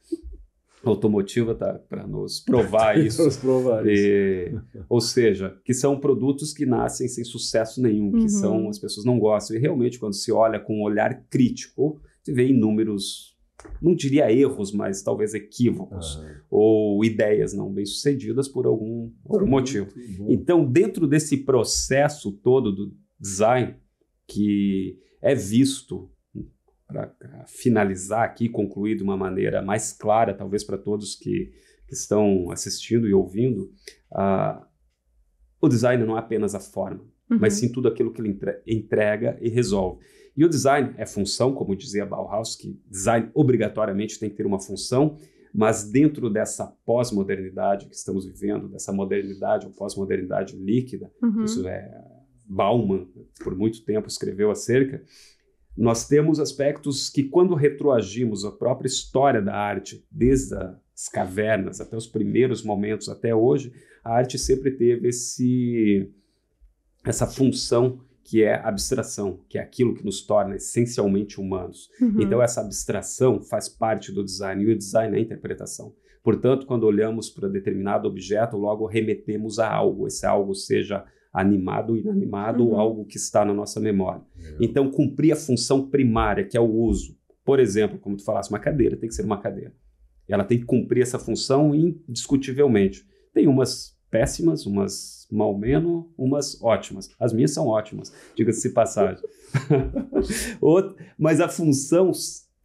[0.84, 3.24] automotiva tá para nos provar isso.
[3.24, 4.54] nos provar e,
[4.90, 8.30] ou seja, que são produtos que nascem sem sucesso nenhum, que uhum.
[8.30, 9.56] são as pessoas não gostam.
[9.56, 13.38] E realmente, quando se olha com um olhar crítico, se vê inúmeros,
[13.82, 16.36] não diria erros, mas talvez equívocos uhum.
[16.50, 19.88] ou ideias não bem sucedidas por algum, algum motivo.
[20.28, 23.76] Então, dentro desse processo todo do design
[24.28, 26.12] que é visto
[26.88, 31.52] para finalizar aqui, concluir de uma maneira mais clara, talvez para todos que,
[31.88, 33.72] que, estão assistindo e ouvindo,
[34.12, 34.64] uh,
[35.60, 37.40] o design não é apenas a forma, uhum.
[37.40, 40.04] mas sim tudo aquilo que ele entrega e resolve.
[40.36, 44.60] E o design é função, como dizia Bauhaus, que design obrigatoriamente tem que ter uma
[44.60, 45.18] função,
[45.54, 51.44] mas dentro dessa pós-modernidade que estamos vivendo, dessa modernidade ou pós-modernidade líquida, uhum.
[51.44, 52.13] isso é
[52.54, 53.08] Bauman,
[53.44, 55.04] por muito tempo, escreveu acerca,
[55.76, 61.98] nós temos aspectos que, quando retroagimos a própria história da arte, desde as cavernas até
[61.98, 66.12] os primeiros momentos até hoje, a arte sempre teve esse,
[67.04, 71.90] essa função que é abstração, que é aquilo que nos torna essencialmente humanos.
[72.00, 72.22] Uhum.
[72.22, 75.94] Então, essa abstração faz parte do design, e o design é a interpretação.
[76.24, 82.68] Portanto, quando olhamos para determinado objeto, logo remetemos a algo, esse algo seja animado, inanimado,
[82.68, 82.80] uhum.
[82.80, 84.22] algo que está na nossa memória.
[84.60, 87.18] Então, cumprir a função primária, que é o uso.
[87.44, 89.74] Por exemplo, como tu falasse, uma cadeira tem que ser uma cadeira.
[90.28, 93.06] Ela tem que cumprir essa função indiscutivelmente.
[93.34, 97.10] Tem umas péssimas, umas mal menos, umas ótimas.
[97.20, 99.24] As minhas são ótimas, diga-se passagem.
[101.18, 102.12] Mas a função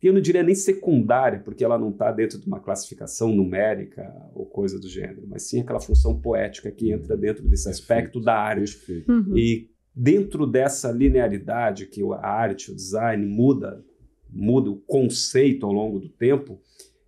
[0.07, 4.47] eu não diria nem secundária, porque ela não está dentro de uma classificação numérica ou
[4.47, 7.83] coisa do gênero, mas sim aquela função poética que entra dentro desse Perfeito.
[7.83, 9.05] aspecto da arte.
[9.09, 9.37] Uhum.
[9.37, 13.85] E dentro dessa linearidade que a arte, o design muda,
[14.31, 16.61] muda o conceito ao longo do tempo,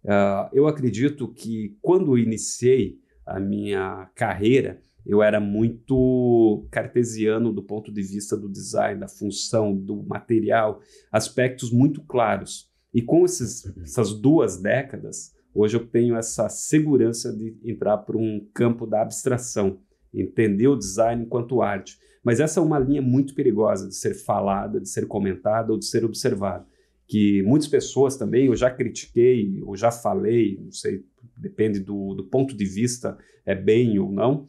[0.04, 7.92] uh, eu acredito que quando iniciei a minha carreira, eu era muito cartesiano do ponto
[7.92, 10.80] de vista do design, da função, do material,
[11.12, 12.69] aspectos muito claros.
[12.92, 18.46] E com esses, essas duas décadas, hoje eu tenho essa segurança de entrar para um
[18.52, 19.80] campo da abstração,
[20.12, 21.98] entender o design enquanto arte.
[22.22, 25.86] Mas essa é uma linha muito perigosa de ser falada, de ser comentada ou de
[25.86, 26.66] ser observada.
[27.06, 31.04] Que muitas pessoas também, eu já critiquei, ou já falei, não sei,
[31.36, 34.46] depende do, do ponto de vista, é bem ou não,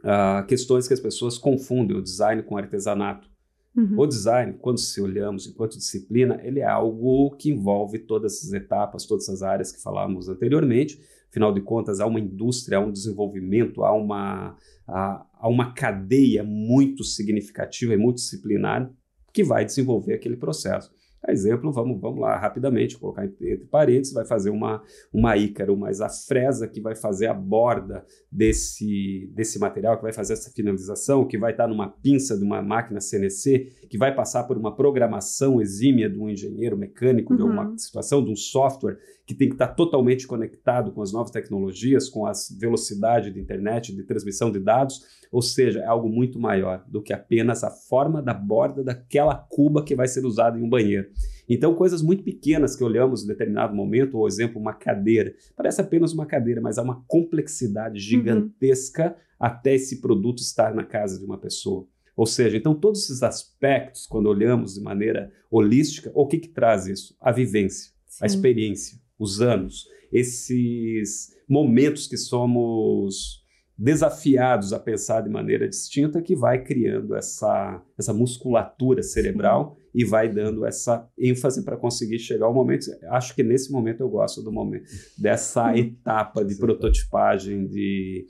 [0.00, 3.28] uh, questões que as pessoas confundem o design com artesanato.
[3.76, 3.98] Uhum.
[3.98, 9.04] O design, quando se olhamos enquanto disciplina, ele é algo que envolve todas essas etapas,
[9.04, 10.98] todas essas áreas que falamos anteriormente.
[11.28, 14.56] Afinal de contas, há uma indústria, há um desenvolvimento, há uma,
[14.88, 18.90] há, há uma cadeia muito significativa e multidisciplinar
[19.32, 20.90] que vai desenvolver aquele processo.
[21.28, 26.08] Exemplo, vamos, vamos lá rapidamente, colocar entre parênteses, vai fazer uma, uma ícaro, mas a
[26.08, 31.36] fresa que vai fazer a borda desse, desse material, que vai fazer essa finalização, que
[31.36, 36.08] vai estar numa pinça de uma máquina CNC, que vai passar por uma programação exímia
[36.08, 37.36] de um engenheiro mecânico, uhum.
[37.36, 41.32] de uma situação, de um software que tem que estar totalmente conectado com as novas
[41.32, 45.00] tecnologias, com a velocidade de internet, de transmissão de dados,
[45.32, 49.84] ou seja, é algo muito maior do que apenas a forma da borda daquela cuba
[49.84, 51.08] que vai ser usada em um banheiro.
[51.48, 56.12] Então, coisas muito pequenas que olhamos em determinado momento, ou exemplo, uma cadeira, parece apenas
[56.12, 59.14] uma cadeira, mas há uma complexidade gigantesca uhum.
[59.40, 61.86] até esse produto estar na casa de uma pessoa.
[62.16, 66.86] Ou seja, então todos esses aspectos, quando olhamos de maneira holística, o que, que traz
[66.86, 67.14] isso?
[67.20, 68.24] A vivência, Sim.
[68.24, 73.44] a experiência, os anos, esses momentos que somos
[73.78, 79.90] desafiados a pensar de maneira distinta que vai criando essa, essa musculatura cerebral Sim.
[79.94, 82.86] e vai dando essa ênfase para conseguir chegar ao momento.
[83.10, 88.26] Acho que nesse momento eu gosto do momento dessa etapa de prototipagem, de,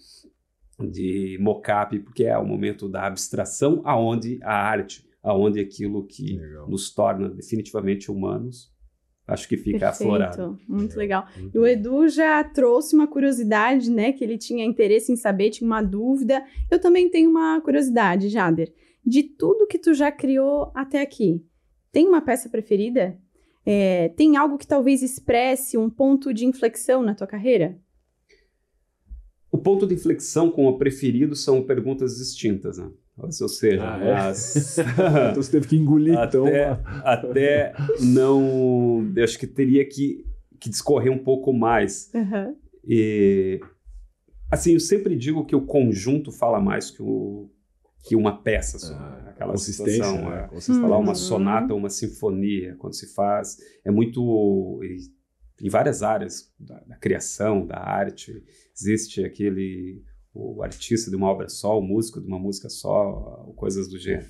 [0.90, 6.68] de mocap, porque é o momento da abstração, aonde a arte, aonde aquilo que Legal.
[6.68, 8.74] nos torna definitivamente humanos
[9.26, 10.58] acho que fica Perfeito, aflorado.
[10.68, 11.26] Muito legal.
[11.52, 14.12] E o Edu já trouxe uma curiosidade, né?
[14.12, 16.44] Que ele tinha interesse em saber, tinha uma dúvida.
[16.70, 18.72] Eu também tenho uma curiosidade, Jader.
[19.04, 21.44] De tudo que tu já criou até aqui,
[21.92, 23.18] tem uma peça preferida?
[23.64, 27.80] É, tem algo que talvez expresse um ponto de inflexão na tua carreira?
[29.50, 32.90] O ponto de inflexão com o preferido são perguntas distintas, né?
[33.18, 34.12] Ou seja, ah, é?
[34.12, 34.76] as...
[34.78, 36.82] então você teve que engolir até, então.
[37.02, 39.10] até não.
[39.16, 40.26] Eu acho que teria que,
[40.60, 42.10] que discorrer um pouco mais.
[42.14, 42.54] Uhum.
[42.86, 43.58] E
[44.50, 47.50] assim, eu sempre digo que o conjunto fala mais que, o,
[48.04, 48.92] que uma peça só.
[48.94, 50.30] Ah, aquela consistência, situação.
[50.30, 50.48] Né?
[50.52, 51.14] É, falar uma uhum.
[51.14, 53.56] sonata, uma sinfonia, quando se faz.
[53.82, 54.80] É muito.
[55.62, 58.44] Em várias áreas da, da criação, da arte,
[58.78, 60.04] existe aquele
[60.36, 64.26] o artista de uma obra só, o músico de uma música só, coisas do gênero.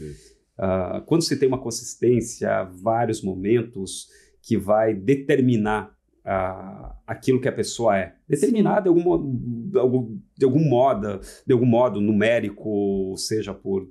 [0.59, 4.09] Uh, quando se tem uma consistência, vários momentos
[4.41, 5.91] que vai determinar
[6.25, 11.53] uh, aquilo que a pessoa é, determinar de algum, de algum, de algum modo, de
[11.53, 13.89] algum modo numérico, seja por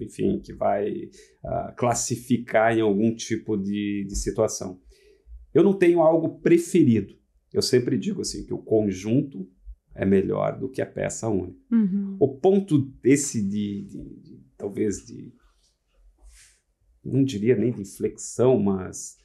[0.00, 0.90] enfim, que vai
[1.44, 4.80] uh, classificar em algum tipo de, de situação.
[5.52, 7.14] Eu não tenho algo preferido.
[7.52, 9.46] Eu sempre digo assim que o conjunto
[9.94, 11.58] é melhor do que a peça única.
[11.70, 12.16] Uhum.
[12.18, 15.32] O ponto desse de, de, de, talvez de
[17.04, 19.18] não diria nem de inflexão, mas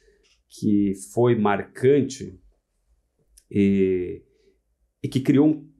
[0.48, 2.40] que foi marcante
[3.50, 4.22] e,
[5.02, 5.70] e que criou um,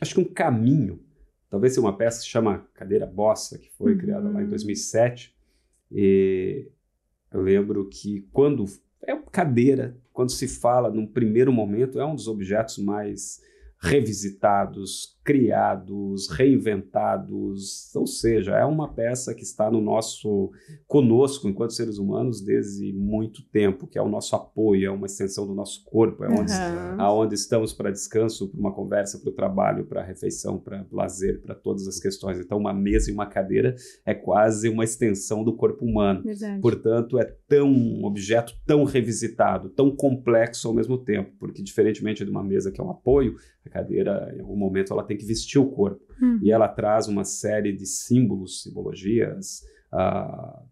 [0.00, 1.04] acho que um caminho.
[1.48, 3.98] Talvez seja uma peça que se chama Cadeira Bossa, que foi uhum.
[3.98, 5.34] criada lá em 2007.
[5.90, 6.70] E
[7.32, 8.64] eu lembro que quando
[9.02, 13.40] é cadeira, quando se fala num primeiro momento, é um dos objetos mais
[13.82, 20.50] revisitados, criados, reinventados, ou seja, é uma peça que está no nosso
[20.86, 25.46] conosco enquanto seres humanos desde muito tempo, que é o nosso apoio, é uma extensão
[25.46, 27.00] do nosso corpo, é onde, uhum.
[27.00, 31.40] aonde estamos para descanso, para uma conversa, para o trabalho, para a refeição, para lazer,
[31.40, 32.38] para todas as questões.
[32.38, 36.22] Então, uma mesa e uma cadeira é quase uma extensão do corpo humano.
[36.22, 36.60] Verdade.
[36.60, 42.30] Portanto, é tão um objeto tão revisitado, tão complexo ao mesmo tempo, porque diferentemente de
[42.30, 43.36] uma mesa que é um apoio,
[43.70, 46.04] cadeira, em algum momento, ela tem que vestir o corpo.
[46.20, 46.40] Uhum.
[46.42, 49.62] E ela traz uma série de símbolos, simbologias,
[49.92, 50.64] uh,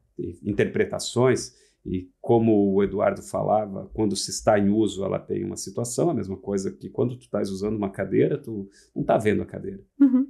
[0.44, 1.52] interpretações.
[1.86, 6.14] E como o Eduardo falava, quando se está em uso, ela tem uma situação, a
[6.14, 9.82] mesma coisa que quando tu estás usando uma cadeira, tu não está vendo a cadeira.
[9.98, 10.26] Uhum.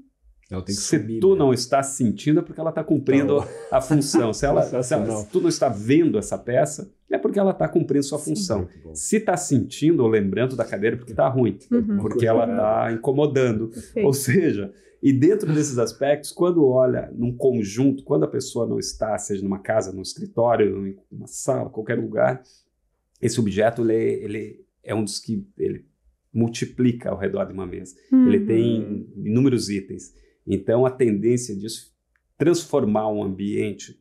[0.66, 1.38] Se sumir, tu né?
[1.38, 3.40] não está sentindo, é porque ela está cumprindo
[3.70, 4.32] tá a função.
[4.32, 7.68] Se, ela, se, ela, se, tu não está vendo essa peça, é porque ela está
[7.68, 8.68] cumprindo sua Sim, função.
[8.94, 11.58] Se está sentindo ou lembrando da cadeira, é porque está ruim.
[11.70, 11.98] Uhum.
[11.98, 13.68] Porque ela está incomodando.
[13.68, 14.06] Perfeito.
[14.06, 14.72] Ou seja,
[15.02, 19.60] e dentro desses aspectos, quando olha num conjunto, quando a pessoa não está, seja numa
[19.60, 22.42] casa, num escritório, numa sala, qualquer lugar,
[23.20, 25.84] esse objeto ele, ele é um dos que ele
[26.32, 27.94] multiplica ao redor de uma mesa.
[28.12, 28.28] Uhum.
[28.28, 30.14] Ele tem inúmeros itens.
[30.48, 31.92] Então, a tendência disso
[32.36, 34.00] transformar um ambiente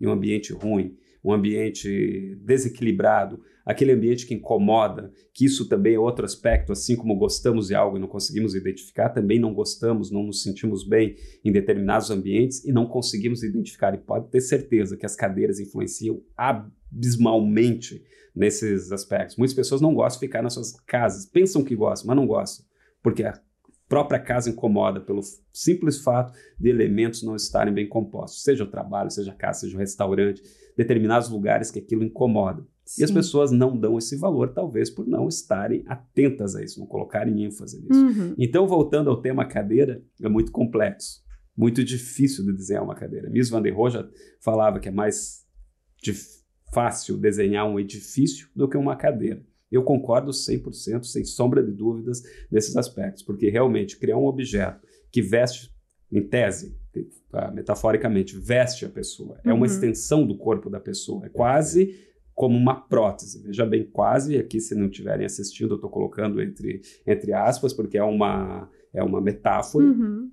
[0.00, 5.98] em um ambiente ruim, um ambiente desequilibrado, aquele ambiente que incomoda, que isso também é
[5.98, 10.22] outro aspecto, assim como gostamos de algo e não conseguimos identificar, também não gostamos, não
[10.22, 13.94] nos sentimos bem em determinados ambientes e não conseguimos identificar.
[13.94, 19.36] E pode ter certeza que as cadeiras influenciam abismalmente nesses aspectos.
[19.36, 22.64] Muitas pessoas não gostam de ficar nas suas casas, pensam que gostam, mas não gostam,
[23.02, 23.40] porque a
[23.88, 25.20] própria casa incomoda pelo
[25.52, 29.76] simples fato de elementos não estarem bem compostos, seja o trabalho, seja a casa, seja
[29.76, 30.42] o restaurante,
[30.76, 32.66] determinados lugares que aquilo incomoda.
[32.84, 33.02] Sim.
[33.02, 36.86] E as pessoas não dão esse valor, talvez por não estarem atentas a isso, não
[36.86, 38.00] colocarem ênfase nisso.
[38.00, 38.34] Uhum.
[38.38, 41.20] Então, voltando ao tema cadeira, é muito complexo,
[41.56, 43.28] muito difícil de desenhar uma cadeira.
[43.28, 44.08] Miss Van der Rohe já
[44.40, 45.44] falava que é mais
[46.72, 49.42] fácil desenhar um edifício do que uma cadeira.
[49.76, 55.22] Eu concordo 100%, sem sombra de dúvidas, nesses aspectos, porque realmente criar um objeto que
[55.22, 55.70] veste,
[56.10, 56.76] em tese,
[57.30, 59.64] tá, metaforicamente, veste a pessoa, é uma uhum.
[59.66, 63.42] extensão do corpo da pessoa, é quase como uma prótese.
[63.42, 67.96] Veja bem, quase, aqui se não estiverem assistindo, eu estou colocando entre, entre aspas, porque
[67.96, 69.86] é uma, é uma metáfora.
[69.86, 70.30] Uhum.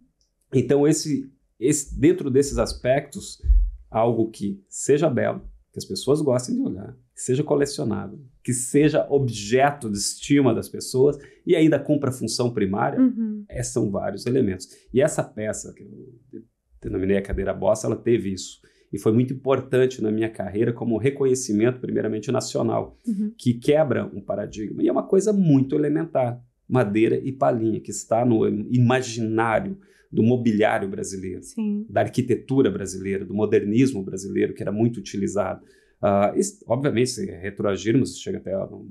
[0.53, 3.41] Então, esse, esse, dentro desses aspectos,
[3.89, 5.41] algo que seja belo,
[5.71, 10.67] que as pessoas gostem de olhar, que seja colecionável, que seja objeto de estima das
[10.67, 13.45] pessoas e ainda cumpra a função primária, uhum.
[13.47, 14.67] é, são vários elementos.
[14.93, 16.41] E essa peça, que eu
[16.81, 18.61] denominei a cadeira bossa, ela teve isso
[18.93, 23.33] e foi muito importante na minha carreira como reconhecimento, primeiramente nacional, uhum.
[23.35, 24.83] que quebra um paradigma.
[24.83, 26.39] E é uma coisa muito elementar:
[26.69, 29.79] madeira e palhinha, que está no imaginário
[30.11, 31.87] do mobiliário brasileiro, Sim.
[31.89, 35.65] da arquitetura brasileira, do modernismo brasileiro, que era muito utilizado.
[36.03, 36.37] Uh,
[36.67, 38.85] obviamente, se retroagirmos, chega até no,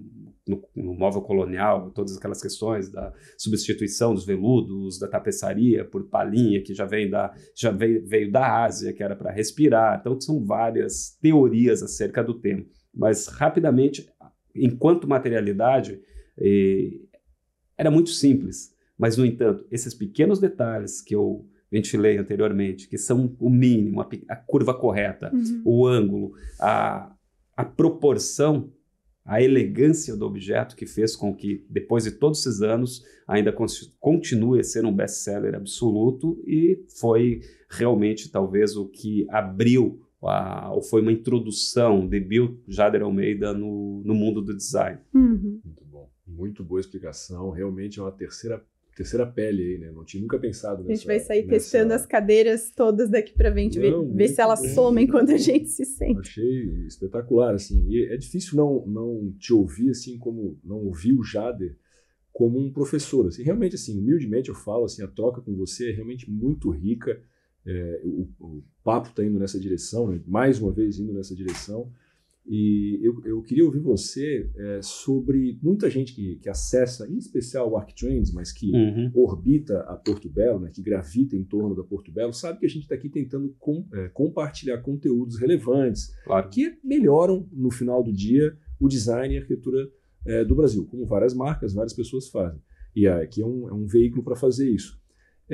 [0.49, 6.63] no, no, móvel colonial, todas aquelas questões da substituição dos veludos, da tapeçaria por palhinha,
[6.63, 9.99] que já vem da, já veio, veio da Ásia, que era para respirar.
[10.01, 12.65] Então, são várias teorias acerca do tema.
[12.95, 14.09] Mas, rapidamente,
[14.57, 16.01] enquanto materialidade,
[16.39, 16.93] eh,
[17.77, 18.75] era muito simples.
[18.97, 24.09] Mas, no entanto, esses pequenos detalhes que eu ventilei anteriormente, que são o mínimo, a,
[24.29, 25.63] a curva correta, uhum.
[25.65, 27.11] o ângulo, a,
[27.57, 28.71] a proporção,
[29.25, 33.55] a elegância do objeto que fez com que, depois de todos esses anos, ainda
[33.99, 40.83] continue a ser um best-seller absoluto e foi realmente talvez o que abriu a, ou
[40.83, 45.01] foi uma introdução de Bill Jader Almeida no, no mundo do design.
[45.15, 45.61] Uhum.
[45.65, 47.51] Muito bom, muito boa explicação.
[47.51, 48.63] Realmente é uma terceira
[48.95, 49.91] terceira pele aí, né?
[49.91, 50.93] Não tinha nunca pensado nessa.
[50.93, 51.53] A gente vai sair nessa...
[51.53, 54.69] testando as cadeiras todas daqui para frente, não, ver, ver se elas bom.
[54.69, 56.21] somem quando a gente se sente.
[56.21, 57.87] Achei espetacular, assim.
[57.89, 61.77] E é difícil não, não te ouvir assim como não ouvir o Jader
[62.33, 63.27] como um professor.
[63.27, 67.21] Assim, realmente, assim, humildemente eu falo, assim, a troca com você é realmente muito rica.
[67.65, 70.21] É, o, o, papo está indo nessa direção, né?
[70.27, 71.93] mais uma vez indo nessa direção.
[72.45, 77.71] E eu, eu queria ouvir você é, sobre muita gente que, que acessa, em especial
[77.71, 79.11] o ArcTrends, mas que uhum.
[79.15, 82.69] orbita a Porto Belo, né, que gravita em torno da Porto Belo, sabe que a
[82.69, 86.49] gente está aqui tentando com, é, compartilhar conteúdos relevantes claro.
[86.49, 89.89] que melhoram, no final do dia, o design e a arquitetura
[90.27, 92.61] é, do Brasil, como várias marcas, várias pessoas fazem.
[92.95, 95.01] E aqui é um, é um veículo para fazer isso.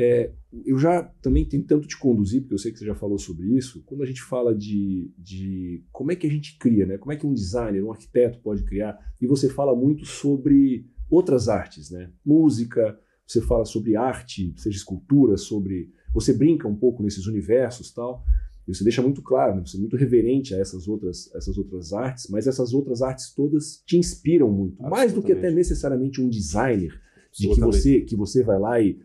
[0.00, 0.30] É,
[0.64, 3.82] eu já também tentando te conduzir, porque eu sei que você já falou sobre isso,
[3.84, 6.96] quando a gente fala de, de como é que a gente cria, né?
[6.98, 11.48] como é que um designer, um arquiteto pode criar, e você fala muito sobre outras
[11.48, 12.12] artes, né?
[12.24, 12.96] música,
[13.26, 15.92] você fala sobre arte, seja escultura, sobre.
[16.14, 18.22] Você brinca um pouco nesses universos tal.
[18.66, 19.62] E você deixa muito claro, né?
[19.64, 23.82] você é muito reverente a essas outras, essas outras artes, mas essas outras artes todas
[23.84, 24.80] te inspiram muito.
[24.82, 27.00] Mais do que até necessariamente um designer,
[27.32, 28.98] de que você, que você vai lá e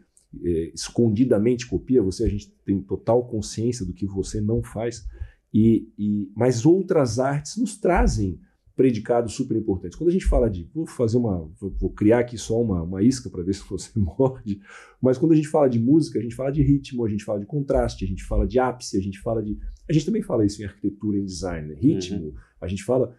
[0.43, 5.05] é, escondidamente copia você, a gente tem total consciência do que você não faz.
[5.53, 8.39] E, e, mas outras artes nos trazem
[8.75, 9.95] predicados super importantes.
[9.95, 13.29] Quando a gente fala de, vou fazer uma, vou criar aqui só uma, uma isca
[13.29, 14.59] para ver se você morde,
[14.99, 17.39] mas quando a gente fala de música, a gente fala de ritmo, a gente fala
[17.39, 20.43] de contraste, a gente fala de ápice, a gente fala de, a gente também fala
[20.43, 21.75] isso em arquitetura, em design, né?
[21.75, 22.33] ritmo, uhum.
[22.59, 23.15] a gente fala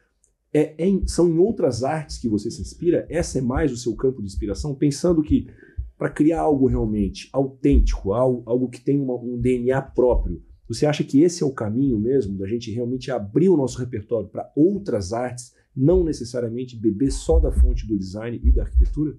[0.54, 3.04] é, é, são em outras artes que você se inspira.
[3.10, 5.48] Essa é mais o seu campo de inspiração, pensando que
[5.96, 11.22] para criar algo realmente autêntico, algo, que tem uma, um DNA próprio, você acha que
[11.22, 15.54] esse é o caminho mesmo, da gente realmente abrir o nosso repertório para outras artes,
[15.76, 19.16] não necessariamente beber só da fonte do design e da arquitetura?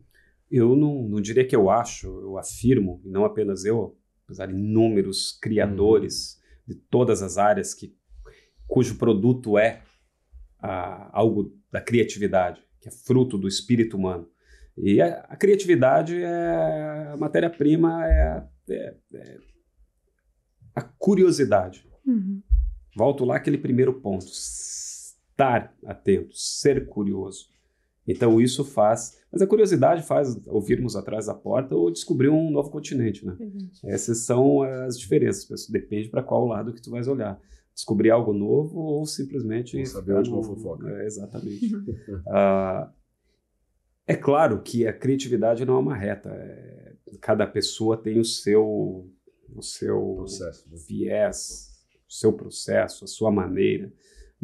[0.49, 3.95] Eu não, não diria que eu acho, eu afirmo, e não apenas eu,
[4.25, 6.73] apesar de inúmeros criadores uhum.
[6.73, 7.95] de todas as áreas que,
[8.67, 9.83] cujo produto é
[10.59, 14.27] ah, algo da criatividade, que é fruto do espírito humano.
[14.77, 19.37] E a, a criatividade é a matéria-prima, é, é, é,
[20.75, 21.87] a curiosidade.
[22.05, 22.41] Uhum.
[22.95, 27.47] Volto lá aquele primeiro ponto, estar atento, ser curioso.
[28.07, 32.69] Então isso faz, mas a curiosidade faz ouvirmos atrás da porta ou descobrir um novo
[32.69, 33.35] continente, né?
[33.85, 37.39] Essas são as diferenças, depende para qual lado que tu vais olhar.
[37.73, 39.77] Descobrir algo novo ou simplesmente...
[39.77, 40.41] Ou saber onde no...
[40.43, 40.87] fofoca.
[40.87, 41.75] É, exatamente.
[41.75, 42.87] uh,
[44.07, 46.29] é claro que a criatividade não é uma reta.
[46.29, 49.09] É, cada pessoa tem o seu,
[49.53, 50.77] o seu processo, né?
[50.87, 51.71] viés,
[52.07, 53.91] o seu processo, a sua maneira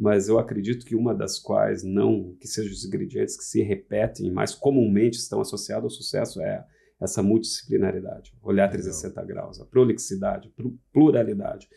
[0.01, 4.31] mas eu acredito que uma das quais não que sejam os ingredientes que se repetem,
[4.31, 6.65] mas comumente estão associados ao sucesso é
[6.99, 10.51] essa multidisciplinaridade, olhar 360 graus, a prolixidade,
[10.93, 11.67] pluralidade.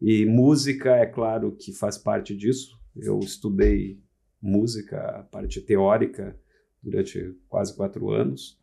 [0.00, 2.78] E música, é claro que faz parte disso.
[2.94, 3.98] Eu estudei
[4.40, 6.38] música, a parte teórica,
[6.84, 8.58] durante quase quatro anos.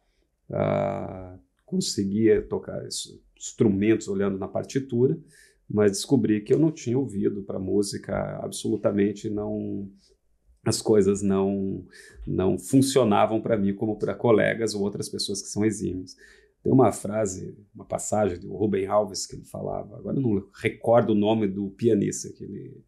[1.66, 2.86] Conseguia tocar
[3.36, 5.18] instrumentos olhando na partitura
[5.74, 9.90] mas descobri que eu não tinha ouvido para música, absolutamente não
[10.64, 11.84] as coisas não
[12.28, 16.16] não funcionavam para mim como para colegas ou outras pessoas que são exímios.
[16.62, 21.12] Tem uma frase, uma passagem do Rubem Alves que ele falava, agora eu não recordo
[21.12, 22.84] o nome do pianista que ele,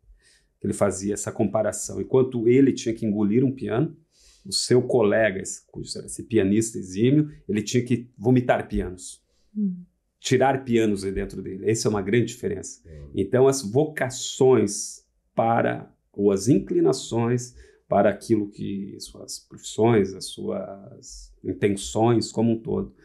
[0.59, 1.99] que ele fazia essa comparação.
[1.99, 3.97] Enquanto ele tinha que engolir um piano,
[4.45, 5.61] o seu colega, esse,
[6.05, 9.21] esse pianista exímio, ele tinha que vomitar pianos.
[9.55, 9.83] Hum
[10.23, 11.69] tirar pianos de dentro dele.
[11.69, 12.81] Essa é uma grande diferença.
[12.85, 13.01] É.
[13.13, 17.53] Então, as vocações para, ou as inclinações
[17.89, 22.95] para aquilo que suas profissões, as suas intenções como um todo.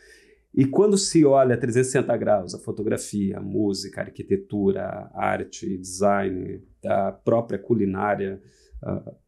[0.54, 6.62] E quando se olha 360 graus, a fotografia, a música, a arquitetura, a arte, design,
[6.84, 8.40] a própria culinária,
[8.82, 9.10] uh,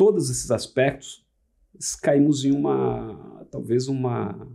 [0.00, 1.22] todos esses aspectos,
[2.00, 4.50] caímos em uma, talvez uma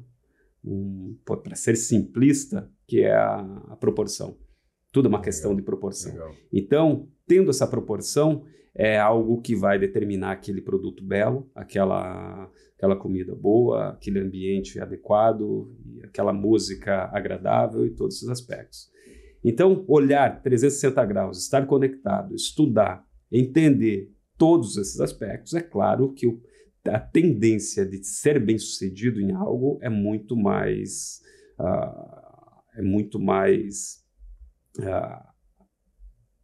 [0.64, 4.40] um, para ser simplista, que é a, a, proporção.
[4.92, 5.24] Tudo é uma Legal.
[5.26, 6.14] questão de proporção.
[6.14, 6.36] Legal.
[6.52, 8.44] Então, tendo essa proporção,
[8.74, 15.72] é algo que vai determinar aquele produto belo, aquela, aquela comida boa, aquele ambiente adequado,
[16.06, 18.90] aquela música agradável e todos esses aspectos.
[19.44, 26.42] Então, olhar 360 graus, estar conectado, estudar, entender todos esses aspectos, é claro que o
[26.88, 31.22] a tendência de ser bem sucedido em algo é muito mais
[31.60, 34.04] uh, é muito mais
[34.80, 35.36] uh,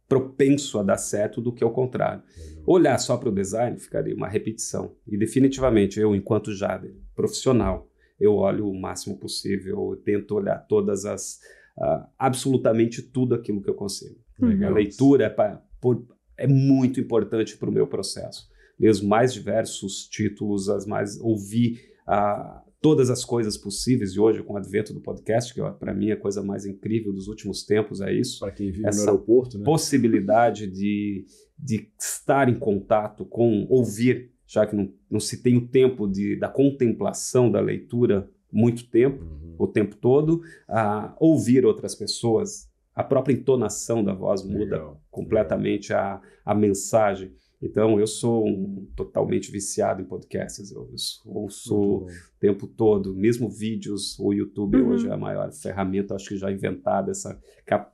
[0.08, 2.22] propenso a dar certo do que ao contrário.
[2.66, 4.94] Olhar só para o design ficaria uma repetição.
[5.06, 7.88] E definitivamente eu, enquanto Jader, profissional,
[8.18, 11.40] eu olho o máximo possível, eu tento olhar todas as
[11.78, 14.20] uh, absolutamente tudo aquilo que eu consigo.
[14.38, 14.70] Legal.
[14.70, 16.04] A leitura é, pra, por,
[16.36, 21.80] é muito importante para o meu processo ler os mais diversos títulos, as mais ouvir
[22.08, 24.10] uh, todas as coisas possíveis.
[24.12, 27.12] E hoje, com o advento do podcast, que para mim é a coisa mais incrível
[27.12, 28.40] dos últimos tempos, é isso.
[28.40, 29.64] Para quem vive Essa no aeroporto, né?
[29.64, 31.24] possibilidade de,
[31.56, 36.36] de estar em contato com, ouvir, já que não, não se tem o tempo de,
[36.36, 39.54] da contemplação, da leitura muito tempo, uhum.
[39.58, 42.68] o tempo todo, uh, ouvir outras pessoas.
[42.94, 46.20] A própria entonação da voz muda legal, completamente legal.
[46.44, 47.32] A, a mensagem.
[47.62, 50.72] Então, eu sou um, totalmente viciado em podcasts.
[50.72, 50.90] Eu,
[51.24, 52.06] ouço o
[52.40, 54.18] tempo todo, mesmo vídeos.
[54.18, 54.88] O YouTube uhum.
[54.88, 57.40] hoje é a maior ferramenta, acho que já inventada, essa,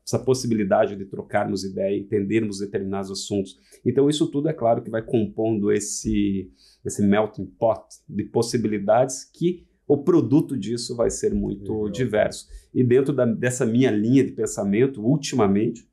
[0.02, 3.58] essa possibilidade de trocarmos ideia, entendermos determinados assuntos.
[3.84, 6.50] Então, isso tudo é claro que vai compondo esse,
[6.82, 11.90] esse melting pot de possibilidades que o produto disso vai ser muito Legal.
[11.90, 12.46] diverso.
[12.74, 15.88] E dentro da, dessa minha linha de pensamento, ultimamente,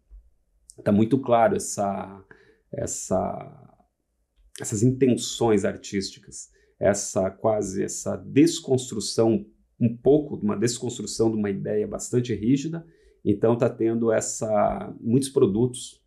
[0.78, 2.22] está muito claro essa
[2.78, 3.80] essa,
[4.60, 9.46] essas intenções artísticas, essa quase essa desconstrução,
[9.80, 12.86] um pouco uma desconstrução de uma ideia bastante rígida.
[13.24, 16.04] Então está tendo essa muitos produtos,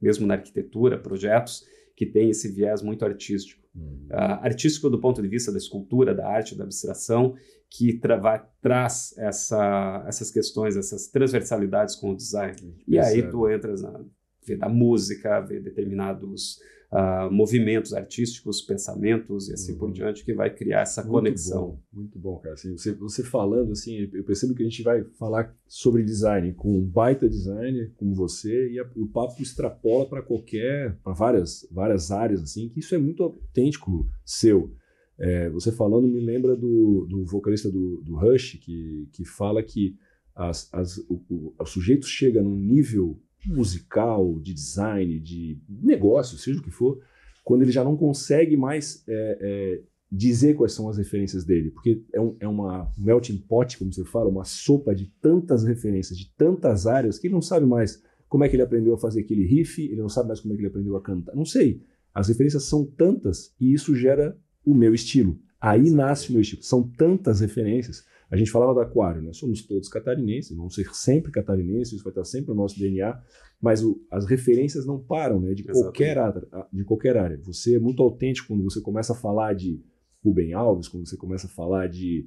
[0.00, 1.64] mesmo na arquitetura, projetos
[1.96, 3.59] que têm esse viés muito artístico.
[3.74, 4.08] Uhum.
[4.10, 7.34] Uh, artístico do ponto de vista da escultura, da arte, da abstração,
[7.70, 12.76] que tra traz essa, essas questões, essas transversalidades com o design.
[12.86, 14.04] E aí tu entras na
[14.50, 16.58] vê da música, vê determinados
[16.92, 19.78] uh, movimentos artísticos, pensamentos e assim uhum.
[19.78, 21.60] por diante, que vai criar essa muito conexão.
[21.60, 22.54] Bom, muito bom, cara.
[22.54, 26.78] Assim, você, você falando assim, eu percebo que a gente vai falar sobre design com
[26.78, 31.66] um baita designer como você e, a, e o papo extrapola para qualquer, para várias,
[31.70, 34.74] várias áreas assim, que isso é muito autêntico seu.
[35.18, 39.94] É, você falando me lembra do, do vocalista do, do Rush, que, que fala que
[40.34, 46.60] as, as, o, o, o sujeito chega num nível musical, de design, de negócio, seja
[46.60, 47.00] o que for,
[47.44, 52.02] quando ele já não consegue mais é, é, dizer quais são as referências dele, porque
[52.12, 56.30] é, um, é uma melting pot, como você fala, uma sopa de tantas referências, de
[56.36, 59.44] tantas áreas, que ele não sabe mais como é que ele aprendeu a fazer aquele
[59.44, 61.82] riff, ele não sabe mais como é que ele aprendeu a cantar, não sei.
[62.14, 65.38] As referências são tantas e isso gera o meu estilo.
[65.60, 66.62] Aí nasce o meu estilo.
[66.62, 69.32] São tantas referências a gente falava do aquário, né?
[69.32, 73.20] Somos todos catarinenses, vamos ser sempre catarinenses, isso vai estar sempre no nosso DNA,
[73.60, 75.52] mas o, as referências não param, né?
[75.52, 77.40] De qualquer, área, de qualquer área.
[77.42, 79.82] Você é muito autêntico quando você começa a falar de
[80.24, 82.26] Rubem Alves, quando você começa a falar de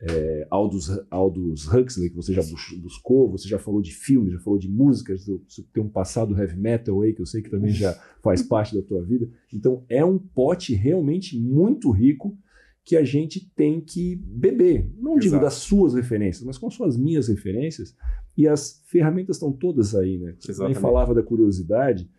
[0.00, 2.42] é, Aldous, Aldous Huxley, que você já
[2.82, 6.56] buscou, você já falou de filmes, já falou de músicas, você tem um passado heavy
[6.56, 7.92] metal aí, que eu sei que também já
[8.22, 9.28] faz parte da tua vida.
[9.52, 12.36] Então é um pote realmente muito rico
[12.84, 14.92] que a gente tem que beber.
[14.98, 15.20] Não Exato.
[15.20, 17.96] digo das suas referências, mas com suas minhas referências.
[18.36, 20.34] E as ferramentas estão todas aí, né?
[20.38, 22.10] Você também falava da curiosidade.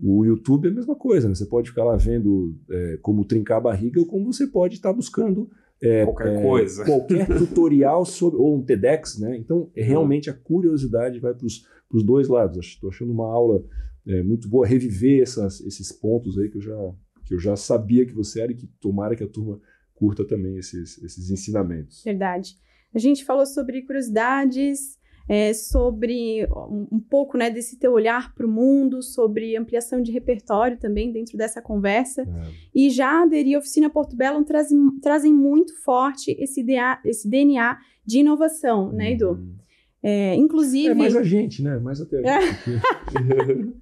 [0.00, 1.34] O YouTube é a mesma coisa, né?
[1.34, 4.92] Você pode ficar lá vendo é, como trincar a barriga ou como você pode estar
[4.92, 5.50] buscando
[5.82, 6.84] é, qualquer é, coisa.
[6.84, 9.36] Qualquer tutorial sobre, ou um TEDx, né?
[9.36, 12.64] Então, é, realmente a curiosidade vai para os dois lados.
[12.66, 13.64] Estou achando uma aula
[14.06, 16.94] é, muito boa, reviver essas, esses pontos aí que eu, já,
[17.24, 19.60] que eu já sabia que você era e que tomara que a turma
[19.96, 22.02] curta também esses, esses ensinamentos.
[22.04, 22.56] Verdade.
[22.94, 24.96] A gente falou sobre curiosidades,
[25.28, 30.12] é, sobre um, um, pouco né, desse teu olhar para o mundo, sobre ampliação de
[30.12, 32.22] repertório também dentro dessa conversa.
[32.22, 32.50] É.
[32.74, 37.76] E já aderir à Oficina Porto Belo trazem, trazem muito forte esse, DNA, esse DNA
[38.04, 39.30] de inovação, né, Edu?
[39.30, 39.56] Uhum.
[40.02, 40.90] É, inclusive.
[40.90, 41.78] É mais a gente, né?
[41.78, 42.82] Mais até a gente.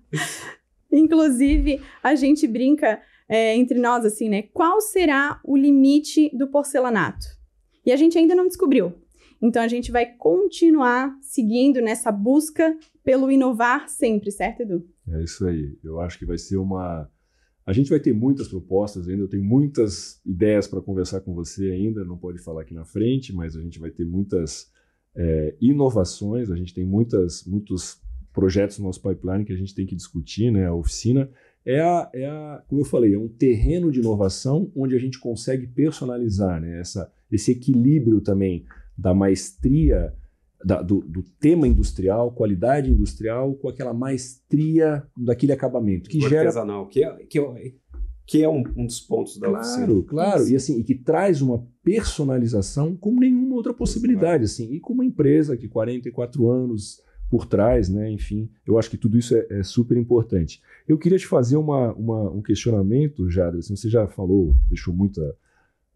[0.90, 4.43] inclusive, a gente brinca é, entre nós, assim, né?
[4.43, 7.27] Qual será o limite do porcelanato?
[7.85, 8.93] E a gente ainda não descobriu.
[9.43, 14.87] Então a gente vai continuar seguindo nessa busca pelo inovar sempre, certo, Edu?
[15.09, 15.79] É isso aí.
[15.85, 17.11] Eu acho que vai ser uma.
[17.66, 21.70] A gente vai ter muitas propostas ainda, eu tenho muitas ideias para conversar com você
[21.70, 24.70] ainda, não pode falar aqui na frente, mas a gente vai ter muitas
[25.16, 28.03] é, inovações, a gente tem muitas, muitos
[28.35, 30.66] projetos no nosso pipeline que a gente tem que discutir, né?
[30.66, 31.31] A oficina
[31.66, 35.18] é a, é a, como eu falei, é um terreno de inovação onde a gente
[35.18, 38.64] consegue personalizar né, essa, esse equilíbrio também
[38.96, 40.14] da maestria
[40.64, 46.86] da, do, do, tema industrial, qualidade industrial, com aquela maestria daquele acabamento que gera artesanal,
[46.86, 47.72] que é, que é,
[48.26, 50.02] que é um, um, dos pontos da claro, oficina.
[50.04, 54.94] Claro, e assim, e que traz uma personalização como nenhuma outra possibilidade, assim, e com
[54.94, 58.11] uma empresa que 44 anos por trás, né?
[58.11, 60.62] Enfim, eu acho que tudo isso é, é super importante.
[60.87, 63.59] Eu queria te fazer uma, uma, um questionamento, Jadra.
[63.59, 65.37] Assim, você já falou, deixou muita,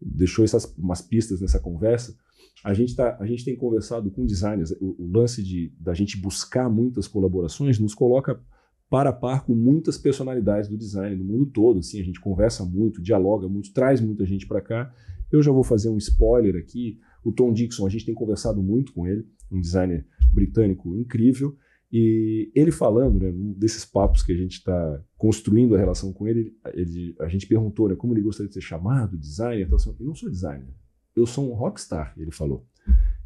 [0.01, 2.15] deixou essas umas pistas nessa conversa.
[2.63, 4.71] A gente, tá, a gente tem conversado com designers.
[4.81, 8.41] O, o lance de da gente buscar muitas colaborações nos coloca
[8.89, 11.79] para a par com muitas personalidades do design do mundo todo.
[11.79, 14.93] Assim, a gente conversa muito, dialoga muito, traz muita gente para cá.
[15.31, 16.99] Eu já vou fazer um spoiler aqui.
[17.23, 21.55] O Tom Dixon, a gente tem conversado muito com ele, um designer britânico incrível.
[21.91, 26.55] E ele falando, né, desses papos que a gente está construindo a relação com ele,
[26.73, 29.65] ele, a gente perguntou né, como ele gostaria de ser chamado, designer.
[29.65, 30.67] Então, assim, eu não sou designer,
[31.15, 32.65] eu sou um rockstar, ele falou.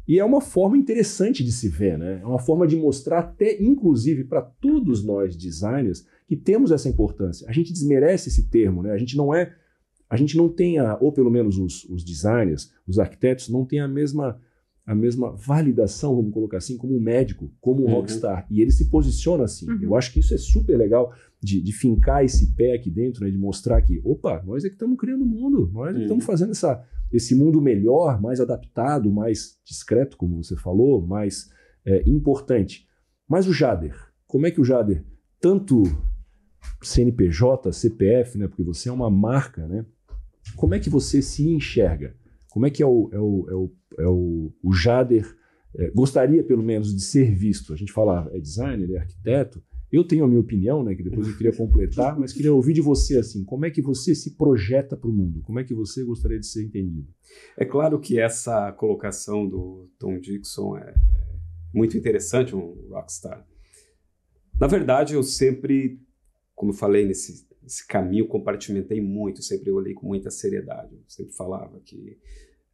[0.06, 2.20] E é uma forma interessante de se ver, né?
[2.22, 7.48] É uma forma de mostrar até, inclusive, para todos nós designers, que temos essa importância.
[7.48, 8.92] A gente desmerece esse termo, né?
[8.92, 9.54] A gente não é,
[10.08, 13.80] a gente não tem a, ou pelo menos os, os designers, os arquitetos, não tem
[13.80, 14.38] a mesma
[14.86, 17.94] a mesma validação, vamos colocar assim, como um médico, como um uhum.
[17.94, 18.46] rockstar.
[18.50, 19.70] E ele se posiciona assim.
[19.70, 19.78] Uhum.
[19.82, 23.30] Eu acho que isso é super legal de, de fincar esse pé aqui dentro, né,
[23.30, 26.02] de mostrar que, opa, nós é que estamos criando o mundo, nós é que uhum.
[26.04, 31.50] estamos fazendo essa, esse mundo melhor, mais adaptado, mais discreto, como você falou, mais
[31.84, 32.86] é, importante.
[33.26, 35.02] Mas o Jader, como é que o Jader,
[35.40, 35.82] tanto
[36.82, 39.86] CNPJ, CPF, né, porque você é uma marca, né,
[40.56, 42.14] como é que você se enxerga?
[42.54, 45.26] Como é que é o, é o, é o é o, o Jader
[45.76, 47.72] é, gostaria, pelo menos, de ser visto.
[47.72, 49.60] A gente fala, é designer, é arquiteto.
[49.90, 52.80] Eu tenho a minha opinião, né, que depois eu queria completar, mas queria ouvir de
[52.80, 55.42] você assim, como é que você se projeta para o mundo?
[55.42, 57.08] Como é que você gostaria de ser entendido?
[57.56, 60.94] É claro que essa colocação do Tom Dixon é
[61.72, 63.44] muito interessante, um rockstar.
[64.60, 66.00] Na verdade, eu sempre,
[66.54, 70.94] como falei nesse, nesse caminho, compartimentei muito, sempre olhei com muita seriedade.
[70.94, 72.18] Eu sempre falava que,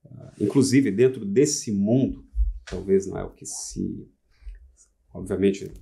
[0.04, 2.26] uh, inclusive dentro desse mundo,
[2.66, 4.06] talvez não é o que se.
[5.14, 5.72] Obviamente,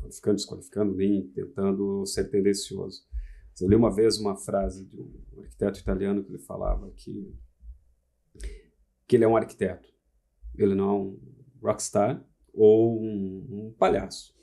[0.00, 3.02] qualificando, desqualificando, nem tentando ser tendencioso.
[3.60, 7.34] Eu li uma vez uma frase de um arquiteto italiano que ele falava que,
[9.06, 9.86] que ele é um arquiteto,
[10.54, 11.20] ele não é um
[11.62, 14.34] rockstar ou um, um palhaço.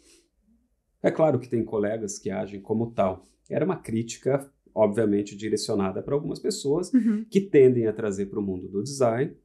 [1.01, 3.25] É claro que tem colegas que agem como tal.
[3.49, 7.25] Era uma crítica, obviamente, direcionada para algumas pessoas uhum.
[7.29, 9.35] que tendem a trazer para o mundo do design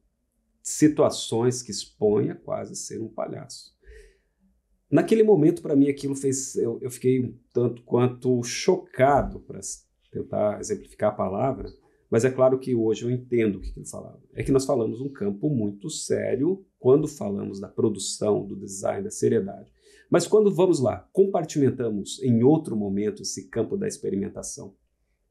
[0.61, 3.73] situações que expõem a quase ser um palhaço.
[4.89, 6.55] Naquele momento, para mim, aquilo fez.
[6.55, 9.59] Eu, eu, fiquei um tanto quanto chocado, para
[10.11, 11.73] tentar exemplificar a palavra,
[12.11, 14.21] mas é claro que hoje eu entendo o que ele falava.
[14.35, 19.09] É que nós falamos um campo muito sério quando falamos da produção, do design, da
[19.09, 19.72] seriedade.
[20.09, 24.75] Mas quando vamos lá, compartimentamos em outro momento esse campo da experimentação,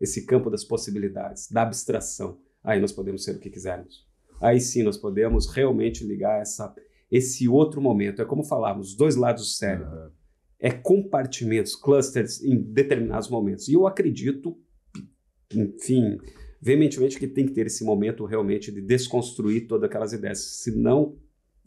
[0.00, 4.12] esse campo das possibilidades, da abstração, aí nós podemos ser o que quisermos
[4.42, 6.74] aí sim nós podemos realmente ligar essa,
[7.10, 8.20] esse outro momento.
[8.20, 9.94] É como falávamos, dois lados do cérebro.
[9.94, 10.10] Uhum.
[10.58, 13.68] É compartimentos, clusters em determinados momentos.
[13.68, 14.58] E eu acredito,
[15.54, 16.18] enfim,
[16.60, 20.38] veementemente que tem que ter esse momento realmente de desconstruir todas aquelas ideias.
[20.62, 21.16] Senão,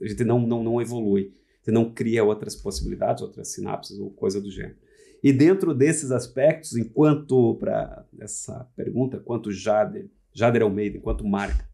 [0.01, 1.33] a gente não, não, não evolui.
[1.65, 4.75] Você não cria outras possibilidades, outras sinapses ou coisa do gênero.
[5.23, 11.67] E dentro desses aspectos, enquanto, para essa pergunta, quanto Jader, Jader Almeida, enquanto marca,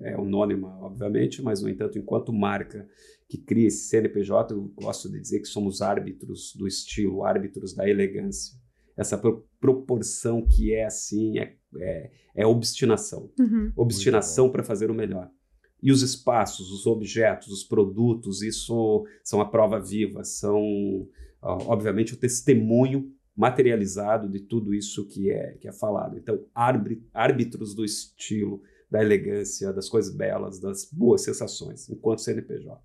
[0.00, 2.88] é anônima, obviamente, mas, no entanto, enquanto marca
[3.28, 7.88] que cria esse CNPJ, eu gosto de dizer que somos árbitros do estilo, árbitros da
[7.88, 8.58] elegância.
[8.96, 13.30] Essa pro proporção que é assim, é, é, é obstinação.
[13.38, 13.70] Uhum.
[13.76, 15.30] Obstinação para fazer o melhor.
[15.86, 20.60] E os espaços, os objetos, os produtos, isso são a prova viva, são,
[21.40, 26.18] obviamente, o testemunho materializado de tudo isso que é, que é falado.
[26.18, 26.44] Então,
[27.14, 28.60] árbitros do estilo,
[28.90, 32.82] da elegância, das coisas belas, das boas sensações, enquanto CNPJ.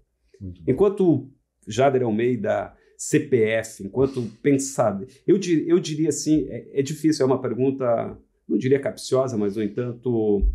[0.67, 1.27] Enquanto
[1.67, 8.15] Jader Almeida, CPF, enquanto pensado, eu, eu diria assim, é, é difícil, é uma pergunta,
[8.47, 10.47] não diria capciosa, mas, no entanto,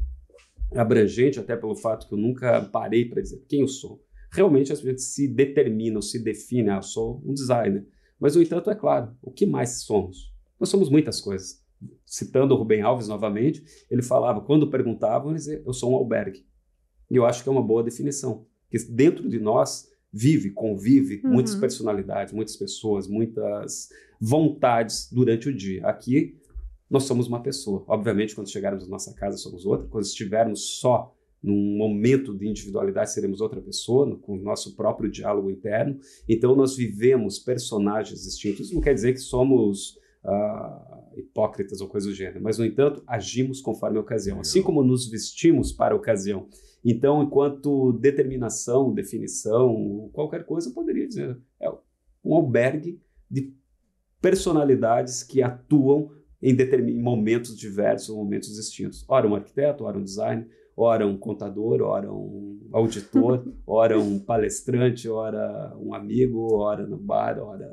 [0.74, 4.02] abrangente, até pelo fato que eu nunca parei para dizer quem eu sou.
[4.30, 7.86] Realmente as pessoas se determinam, se definem, ah, eu sou um designer.
[8.18, 10.32] Mas, no entanto, é claro, o que mais somos?
[10.58, 11.64] Nós somos muitas coisas
[12.04, 16.46] citando o Rubem Alves novamente, ele falava, quando perguntavam, ele dizia, eu sou um albergue.
[17.10, 21.32] E eu acho que é uma boa definição, que dentro de nós vive, convive uhum.
[21.34, 23.88] muitas personalidades, muitas pessoas, muitas
[24.20, 25.86] vontades durante o dia.
[25.86, 26.38] Aqui
[26.88, 27.84] nós somos uma pessoa.
[27.88, 29.88] Obviamente, quando chegarmos à nossa casa, somos outra.
[29.88, 35.10] Quando estivermos só num momento de individualidade, seremos outra pessoa, no, com o nosso próprio
[35.10, 35.98] diálogo interno.
[36.28, 38.66] Então, nós vivemos personagens distintos.
[38.66, 43.02] Isso não quer dizer que somos uh, hipócritas ou coisa do gênero, mas, no entanto,
[43.06, 46.48] agimos conforme a ocasião, assim como nos vestimos para a ocasião.
[46.84, 51.68] Então, enquanto determinação, definição, qualquer coisa, eu poderia dizer, é
[52.24, 53.52] um albergue de
[54.20, 56.10] personalidades que atuam
[56.50, 59.04] em, em momentos diversos, momentos distintos.
[59.08, 65.08] Ora um arquiteto, ora um designer, ora um contador, ora um auditor, ora um palestrante,
[65.08, 67.68] ora um amigo, ora no bar, ora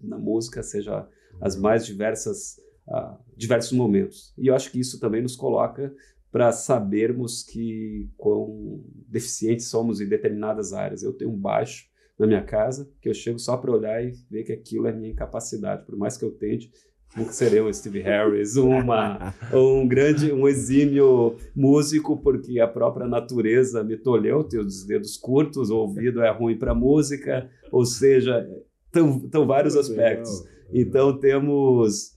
[0.00, 1.08] na música, seja
[1.40, 2.58] as mais diversas
[2.88, 4.32] uh, diversos momentos.
[4.38, 5.92] E eu acho que isso também nos coloca
[6.30, 11.02] para sabermos que quão deficientes somos em determinadas áreas.
[11.02, 11.88] Eu tenho um baixo
[12.18, 15.10] na minha casa que eu chego só para olhar e ver que aquilo é minha
[15.10, 16.70] incapacidade, por mais que eu tente,
[17.16, 23.84] nunca serei um Steve Harris, uma, um grande, um exímio músico, porque a própria natureza
[23.84, 28.48] me tolheu, tenho os dedos curtos, o ouvido é ruim para música, ou seja,
[28.92, 30.44] estão vários aspectos.
[30.72, 32.16] Então temos,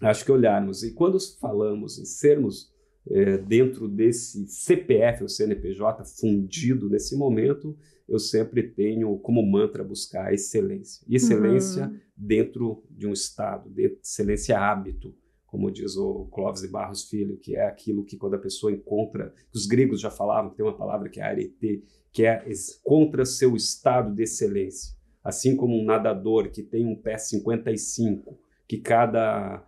[0.00, 0.82] acho que olharmos.
[0.82, 2.72] E quando falamos em sermos
[3.10, 7.76] é, dentro desse CPF, o CNPJ, fundido nesse momento,
[8.12, 11.04] eu sempre tenho como mantra buscar a excelência.
[11.08, 11.98] E excelência uhum.
[12.16, 15.14] dentro de um Estado, de excelência hábito,
[15.46, 19.34] como diz o Clóvis de Barros Filho, que é aquilo que quando a pessoa encontra,
[19.54, 22.44] os gregos já falavam, tem uma palavra que é arete, que é
[22.82, 28.78] contra seu estado de excelência assim como um nadador que tem um pé 55, que
[28.78, 29.64] cada,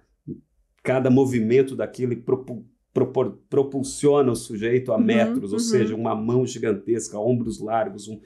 [0.82, 2.12] cada movimento daquilo
[2.94, 5.64] propor, propulsiona o sujeito a uhum, metros, ou uhum.
[5.64, 8.20] seja, uma mão gigantesca, ombros largos, um,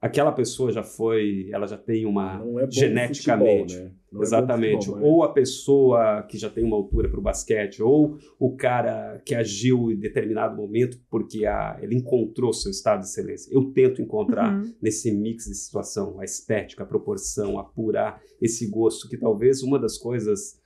[0.00, 3.94] aquela pessoa já foi, ela já tem uma é geneticamente, futebol, né?
[4.14, 8.16] é exatamente, futebol, ou a pessoa que já tem uma altura para o basquete, ou
[8.38, 13.54] o cara que agiu em determinado momento porque a, ele encontrou seu estado de excelência.
[13.54, 14.74] Eu tento encontrar uhum.
[14.80, 19.98] nesse mix de situação a estética, a proporção, apurar esse gosto que talvez uma das
[19.98, 20.63] coisas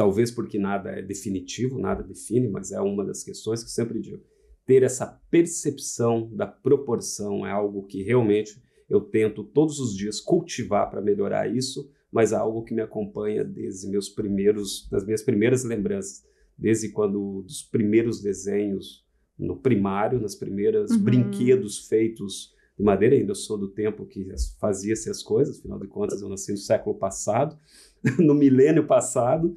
[0.00, 4.24] talvez porque nada é definitivo, nada define, mas é uma das questões que sempre digo.
[4.64, 10.88] Ter essa percepção da proporção é algo que realmente eu tento todos os dias cultivar
[10.88, 15.64] para melhorar isso, mas é algo que me acompanha desde meus primeiros, das minhas primeiras
[15.64, 16.22] lembranças,
[16.56, 19.04] desde quando dos primeiros desenhos
[19.38, 21.02] no primário, nas primeiras uhum.
[21.02, 24.26] brinquedos feitos de madeira, ainda sou do tempo que
[24.58, 27.54] fazia-se as coisas, afinal de contas eu nasci no século passado,
[28.18, 29.54] no milênio passado,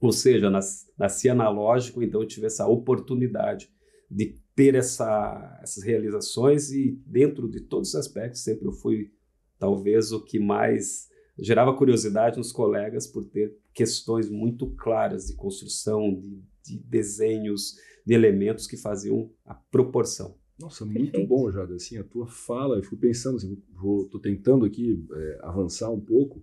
[0.00, 0.50] ou seja,
[0.96, 3.70] nasci analógico, então eu tive essa oportunidade
[4.10, 9.12] de ter essa, essas realizações e dentro de todos os aspectos sempre eu fui
[9.58, 16.14] talvez o que mais gerava curiosidade nos colegas por ter questões muito claras de construção,
[16.14, 20.36] de, de desenhos, de elementos que faziam a proporção.
[20.58, 21.28] Nossa, muito Perfeito.
[21.28, 21.76] bom, Jada.
[21.76, 26.00] Assim, a tua fala, eu fico pensando, assim, vou, tô tentando aqui é, avançar um
[26.00, 26.42] pouco.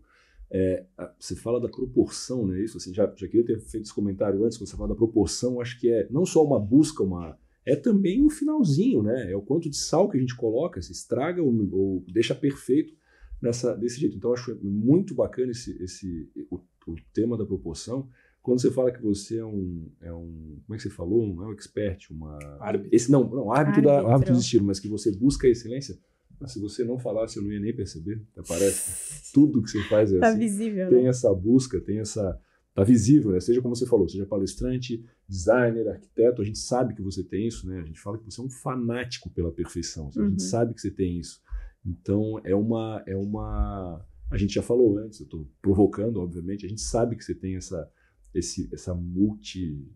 [0.51, 0.85] É,
[1.19, 2.61] você fala da proporção, né?
[2.61, 5.59] Isso, assim, já, já queria ter feito esse comentário antes, quando você fala da proporção,
[5.59, 9.31] acho que é não só uma busca, uma, é também o finalzinho, né?
[9.31, 12.93] É o quanto de sal que a gente coloca, se estraga ou, ou deixa perfeito
[13.41, 14.15] nessa, desse jeito.
[14.15, 18.07] Então, acho muito bacana esse, esse, o, o, tema da proporção.
[18.41, 21.27] Quando você fala que você é um, é um como é que você falou?
[21.27, 22.37] Não é um expert, uma...
[22.59, 22.95] Árbitro.
[22.95, 24.07] Esse, não, não árbitro, árbitro.
[24.07, 25.97] Da, árbitro de estilo, mas que você busca a excelência.
[26.45, 28.21] Se você não falasse, eu não ia nem perceber.
[28.47, 30.39] Parece tudo que você faz é tá assim.
[30.39, 31.09] visível, Tem né?
[31.09, 32.39] essa busca, tem essa
[32.73, 33.39] tá visível, né?
[33.39, 37.67] Seja como você falou, seja palestrante, designer, arquiteto, a gente sabe que você tem isso,
[37.67, 37.79] né?
[37.79, 40.25] A gente fala que você é um fanático pela perfeição, uhum.
[40.25, 40.49] a gente uhum.
[40.49, 41.41] sabe que você tem isso.
[41.85, 46.69] Então é uma é uma a gente já falou antes, eu estou provocando, obviamente, a
[46.69, 47.89] gente sabe que você tem essa
[48.33, 49.87] esse essa multi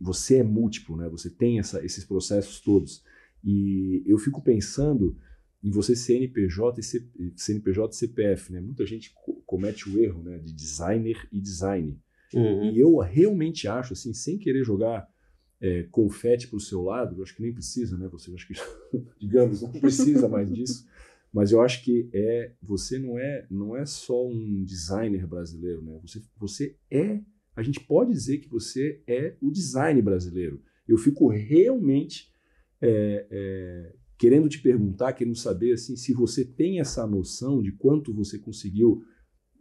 [0.00, 1.08] você é múltiplo, né?
[1.08, 3.02] Você tem essa, esses processos todos.
[3.42, 5.16] E eu fico pensando
[5.62, 8.60] em você CNPJ e, CNPJ e CPF, né?
[8.60, 9.12] Muita gente
[9.46, 11.98] comete o erro, né, de designer e design.
[12.32, 12.70] Uhum.
[12.70, 15.08] E eu realmente acho, assim, sem querer jogar
[15.60, 18.08] é, confete para o seu lado, eu acho que nem precisa, né?
[18.08, 18.54] Você acho que,
[19.20, 20.86] digamos, não precisa mais disso.
[21.32, 25.98] Mas eu acho que é você não é não é só um designer brasileiro, né?
[26.02, 27.20] Você você é
[27.54, 30.62] a gente pode dizer que você é o design brasileiro.
[30.88, 32.32] Eu fico realmente
[32.80, 38.12] é, é, querendo te perguntar, querendo saber assim, se você tem essa noção de quanto
[38.12, 39.02] você conseguiu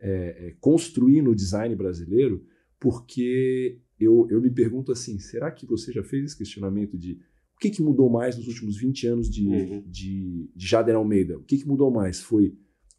[0.01, 2.45] é, é, construir no design brasileiro,
[2.78, 7.14] porque eu, eu me pergunto assim, será que você já fez esse questionamento de
[7.55, 9.84] o que, que mudou mais nos últimos 20 anos de, uhum.
[9.88, 11.38] de, de Jader Almeida?
[11.38, 12.20] O que, que mudou mais?
[12.20, 12.53] Foi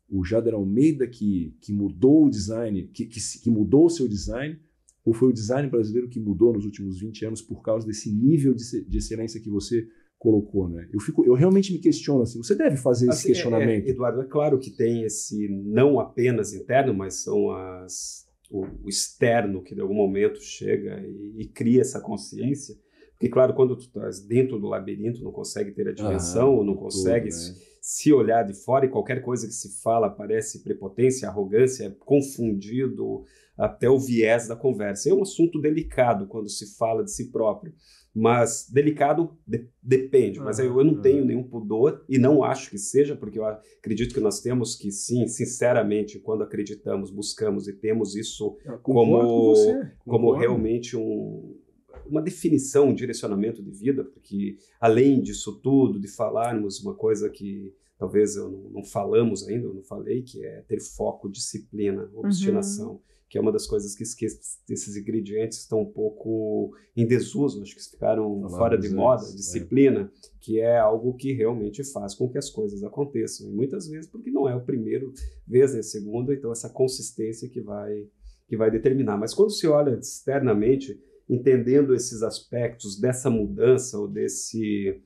[0.08, 4.58] o Jader Almeida que, que mudou o design, que, que, que mudou o seu design,
[5.04, 8.54] ou foi o design brasileiro que mudou nos últimos 20 anos por causa desse nível
[8.54, 9.86] de, de excelência que você
[10.20, 10.86] colocou, né?
[10.92, 12.42] Eu fico, eu realmente me questiono assim.
[12.42, 13.86] Você deve fazer assim, esse questionamento.
[13.86, 18.66] É, é, Eduardo, é claro que tem esse não apenas interno, mas são as o,
[18.84, 22.76] o externo que de algum momento chega e, e, cria essa consciência.
[23.12, 26.64] Porque claro, quando tu estás dentro do labirinto, não consegue ter a dimensão, ah, ou
[26.64, 27.54] não consegue tudo, né?
[27.54, 31.90] se, se olhar de fora e qualquer coisa que se fala parece prepotência, arrogância, é
[31.98, 33.24] confundido
[33.56, 35.08] até o viés da conversa.
[35.08, 37.72] É um assunto delicado quando se fala de si próprio.
[38.14, 40.40] Mas delicado de, depende.
[40.40, 44.12] Mas eu, eu não tenho nenhum pudor e não acho que seja, porque eu acredito
[44.12, 49.64] que nós temos que, sim, sinceramente, quando acreditamos, buscamos e temos isso como,
[50.04, 51.56] como realmente um,
[52.04, 57.72] uma definição, um direcionamento de vida, porque além disso tudo, de falarmos uma coisa que
[57.96, 62.92] talvez eu não, não falamos ainda, eu não falei, que é ter foco, disciplina, obstinação.
[62.92, 64.26] Uhum que é uma das coisas que, que
[64.74, 69.36] esses ingredientes estão um pouco em desuso, acho que ficaram fora de moda, é.
[69.36, 73.48] disciplina, que é algo que realmente faz com que as coisas aconteçam.
[73.48, 75.12] E muitas vezes porque não é o primeiro
[75.46, 78.04] vez, é a segunda, então essa consistência que vai,
[78.48, 79.16] que vai determinar.
[79.16, 85.00] Mas quando se olha externamente, entendendo esses aspectos dessa mudança ou desse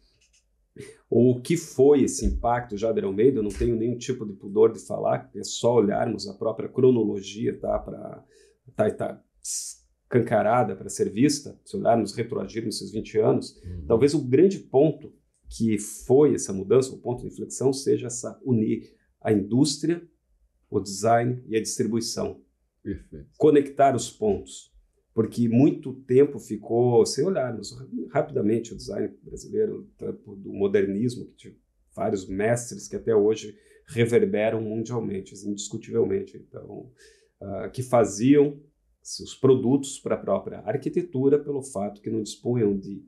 [1.08, 4.32] ou o que foi esse impacto já de Almeida, eu não tenho nenhum tipo de
[4.32, 8.24] pudor de falar, é só olharmos a própria cronologia, tá, para
[8.74, 13.84] tá, tá escancarada para ser vista, se olharmos retroagirmos esses 20 anos, uhum.
[13.86, 15.12] talvez o grande ponto
[15.48, 20.02] que foi essa mudança, o ponto de inflexão, seja essa unir a indústria,
[20.68, 22.40] o design e a distribuição.
[22.82, 23.28] Perfeito.
[23.38, 24.73] Conectar os pontos
[25.14, 27.70] porque muito tempo ficou, se olharmos
[28.10, 29.88] rapidamente o design brasileiro,
[30.26, 31.56] do modernismo, que
[31.94, 33.56] vários mestres que até hoje
[33.86, 36.36] reverberam mundialmente, indiscutivelmente.
[36.36, 36.90] Então,
[37.40, 38.60] uh, que faziam
[39.00, 43.04] seus produtos para a própria arquitetura pelo fato que não dispunham de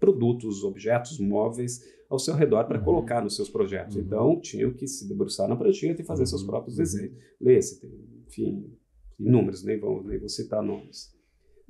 [0.00, 2.84] produtos, objetos móveis ao seu redor para uhum.
[2.84, 3.96] colocar nos seus projetos.
[3.96, 4.02] Uhum.
[4.02, 6.26] Então, tinham que se debruçar na prancheta e fazer uhum.
[6.26, 6.84] seus próprios uhum.
[6.84, 7.16] desenhos.
[7.40, 7.86] Lê-se,
[8.26, 8.72] enfim,
[9.24, 11.14] inúmeros, nem vou, nem vou citar nomes.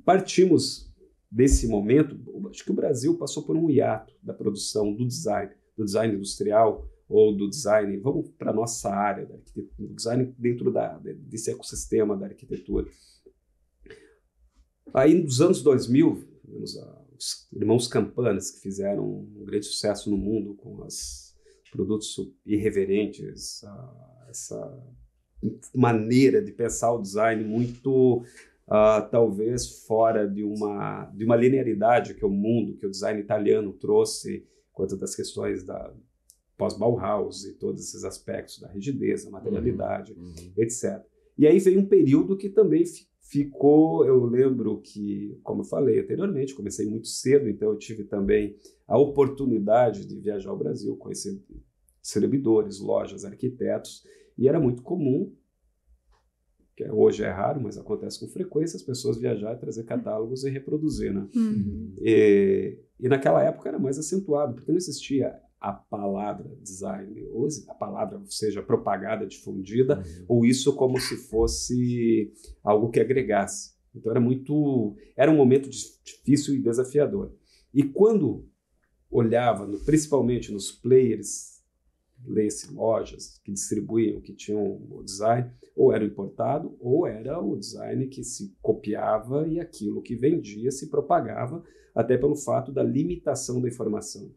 [0.03, 0.91] Partimos
[1.31, 2.17] desse momento,
[2.49, 6.87] acho que o Brasil passou por um hiato da produção do design, do design industrial
[7.07, 12.27] ou do design, vamos para a nossa área, do design dentro da, desse ecossistema da
[12.27, 12.87] arquitetura.
[14.93, 16.75] Aí, nos anos 2000, temos
[17.17, 21.35] os irmãos Campanas, que fizeram um grande sucesso no mundo com os
[21.71, 23.63] produtos irreverentes,
[24.29, 24.83] essa
[25.73, 28.17] maneira de pensar o design muito,
[28.67, 33.73] uh, talvez, fora de uma, de uma linearidade que o mundo, que o design italiano
[33.73, 35.93] trouxe, quanto das questões da
[36.57, 40.53] pós-Bauhaus e todos esses aspectos da rigidez, da materialidade, uhum, uhum.
[40.57, 41.01] etc.
[41.37, 42.83] E aí veio um período que também
[43.19, 48.55] ficou, eu lembro que, como eu falei anteriormente, comecei muito cedo, então eu tive também
[48.87, 51.41] a oportunidade de viajar ao Brasil, conhecer
[52.01, 54.03] distribuidores, lojas, arquitetos,
[54.37, 55.33] e era muito comum,
[56.75, 61.13] que hoje é raro, mas acontece com frequência, as pessoas viajar, trazer catálogos e reproduzir,
[61.13, 61.27] né?
[61.35, 61.93] Uhum.
[61.99, 67.73] E, e naquela época era mais acentuado, porque não existia a palavra design, ou a
[67.75, 70.25] palavra seja propagada, difundida, uhum.
[70.27, 73.73] ou isso como se fosse algo que agregasse.
[73.95, 77.31] Então era muito, era um momento difícil e desafiador.
[77.73, 78.49] E quando
[79.09, 81.52] olhava, no, principalmente nos players,
[82.25, 88.07] lê-se lojas que distribuíam, que tinham o design, ou era importado, ou era o design
[88.07, 91.63] que se copiava e aquilo que vendia se propagava,
[91.93, 94.31] até pelo fato da limitação da informação.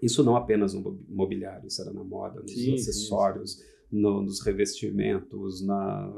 [0.00, 3.72] Isso não apenas no mobiliário, isso era na moda, nos sim, acessórios, sim.
[3.92, 6.10] No, nos revestimentos, na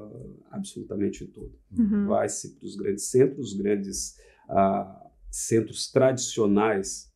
[0.51, 1.59] absolutamente tudo.
[1.77, 2.07] Uhum.
[2.07, 4.17] Vai-se para os grandes centros, os grandes
[4.49, 7.13] uh, centros tradicionais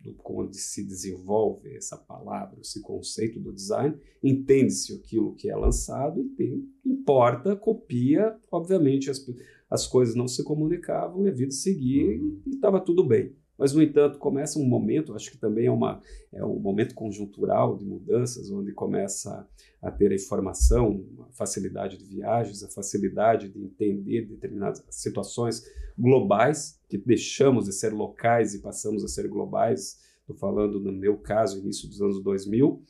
[0.00, 6.20] do, onde se desenvolve essa palavra, esse conceito do design, entende-se aquilo que é lançado
[6.20, 9.24] e tem, importa, copia, obviamente as,
[9.70, 12.40] as coisas não se comunicavam e a vida seguia uhum.
[12.46, 13.34] e estava tudo bem.
[13.58, 16.00] Mas, no entanto, começa um momento, acho que também é, uma,
[16.32, 19.48] é um momento conjuntural de mudanças, onde começa
[19.82, 25.64] a ter a informação, a facilidade de viagens, a facilidade de entender determinadas situações
[25.98, 29.98] globais, que deixamos de ser locais e passamos a ser globais.
[30.20, 32.80] Estou falando, no meu caso, início dos anos 2000.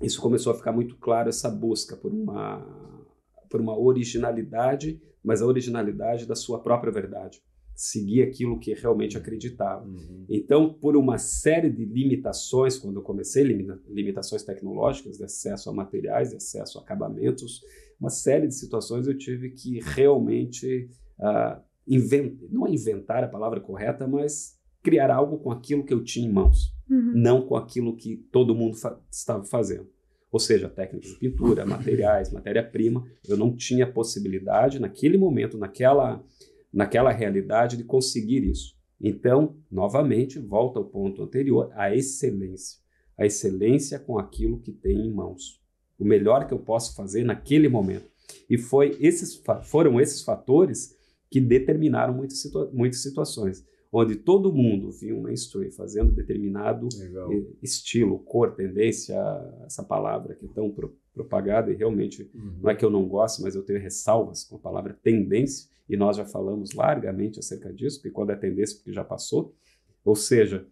[0.00, 3.04] Isso começou a ficar muito claro, essa busca por uma,
[3.50, 7.42] por uma originalidade, mas a originalidade da sua própria verdade
[7.74, 9.84] seguir aquilo que realmente acreditava.
[9.84, 10.24] Uhum.
[10.28, 16.30] Então, por uma série de limitações, quando eu comecei, limitações tecnológicas, de acesso a materiais,
[16.30, 17.60] de acesso a acabamentos,
[17.98, 23.60] uma série de situações eu tive que realmente uh, ah, inventar, não inventar a palavra
[23.60, 27.12] correta, mas criar algo com aquilo que eu tinha em mãos, uhum.
[27.14, 29.88] não com aquilo que todo mundo fa estava fazendo.
[30.32, 36.24] Ou seja, técnicas de pintura, materiais, matéria-prima, eu não tinha possibilidade naquele momento, naquela
[36.72, 38.76] naquela realidade de conseguir isso.
[39.00, 42.80] Então, novamente, volta ao ponto anterior, a excelência.
[43.18, 45.60] A excelência com aquilo que tem em mãos.
[45.98, 48.10] O melhor que eu posso fazer naquele momento.
[48.48, 50.96] E foi esses, foram esses fatores
[51.30, 57.30] que determinaram muitas, situa muitas situações, onde todo mundo via um mainstream fazendo determinado Legal.
[57.62, 59.16] estilo, cor, tendência,
[59.64, 62.54] essa palavra que é tão pro propagada, e realmente uhum.
[62.62, 65.96] não é que eu não gosto, mas eu tenho ressalvas com a palavra tendência, e
[65.96, 69.54] nós já falamos largamente acerca disso, porque quando é tendência, porque já passou.
[70.02, 70.66] Ou seja,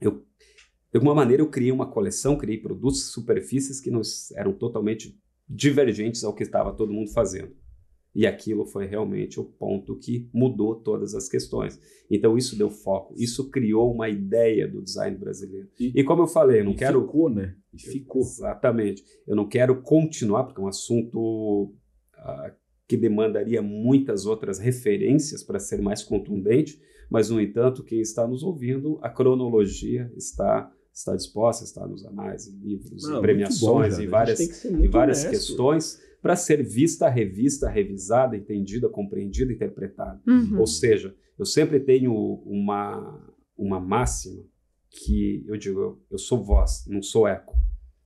[0.00, 0.26] eu,
[0.90, 5.16] de alguma maneira eu criei uma coleção, criei produtos, superfícies que nos eram totalmente
[5.48, 7.54] divergentes ao que estava todo mundo fazendo.
[8.12, 11.80] E aquilo foi realmente o ponto que mudou todas as questões.
[12.10, 15.68] Então isso deu foco, isso criou uma ideia do design brasileiro.
[15.78, 17.54] E, e como eu falei, eu não quero ficou, né?
[17.72, 18.22] E ficou.
[18.22, 19.04] Exatamente.
[19.24, 21.72] Eu não quero continuar porque é um assunto
[22.18, 22.61] uh,
[22.92, 26.78] que demandaria muitas outras referências para ser mais contundente,
[27.08, 32.46] mas, no entanto, quem está nos ouvindo, a cronologia está está disposta, está nos anais,
[32.46, 37.66] em livros, Não, em premiações, bom, em várias, em várias questões, para ser vista, revista,
[37.66, 40.20] revisada, entendida, compreendida, interpretada.
[40.28, 40.60] Uhum.
[40.60, 42.12] Ou seja, eu sempre tenho
[42.44, 43.26] uma,
[43.56, 44.44] uma máxima
[44.90, 47.54] que eu digo, eu, eu sou voz, não sou eco.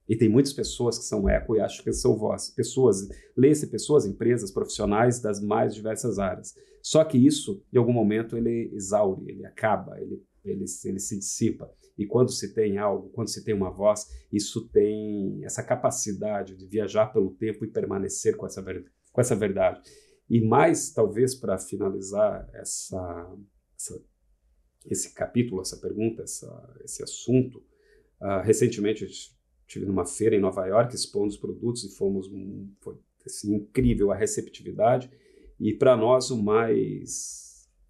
[0.09, 2.51] E tem muitas pessoas que são eco e acham que são voz.
[2.51, 6.55] Pessoas, lê-se pessoas, empresas, profissionais das mais diversas áreas.
[6.81, 11.69] Só que isso, em algum momento, ele exaure, ele acaba, ele, ele, ele se dissipa.
[11.99, 16.67] E quando se tem algo, quando se tem uma voz, isso tem essa capacidade de
[16.67, 19.81] viajar pelo tempo e permanecer com essa, com essa verdade.
[20.29, 23.37] E mais, talvez, para finalizar essa,
[23.77, 24.05] essa,
[24.85, 27.59] esse capítulo, essa pergunta, essa, esse assunto,
[28.21, 29.05] uh, recentemente
[29.67, 32.31] eu estive numa feira em Nova York expondo os produtos e fomos
[32.81, 32.95] foi
[33.27, 35.11] assim, incrível a receptividade.
[35.59, 37.45] E para nós o mais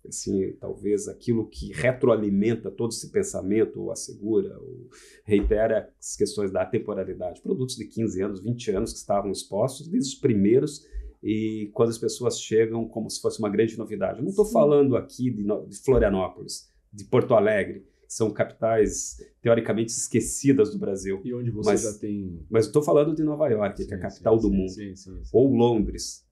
[0.09, 4.89] assim talvez aquilo que retroalimenta todo esse pensamento ou assegura ou
[5.25, 7.43] reitera as questões da temporalidade.
[7.43, 10.87] Produtos de 15 anos 20 anos que estavam expostos desde os primeiros
[11.23, 14.19] e quando as pessoas chegam como se fosse uma grande novidade.
[14.19, 20.71] Eu não estou falando aqui de, de, Florianópolis, de Porto Alegre, são capitais teoricamente esquecidas
[20.71, 21.21] do Brasil.
[21.25, 22.45] E onde você mas, já tem.
[22.51, 24.71] Mas estou falando de Nova York, sim, que é a capital sim, do mundo.
[24.71, 24.95] Sim,
[25.33, 26.27] ou Londres,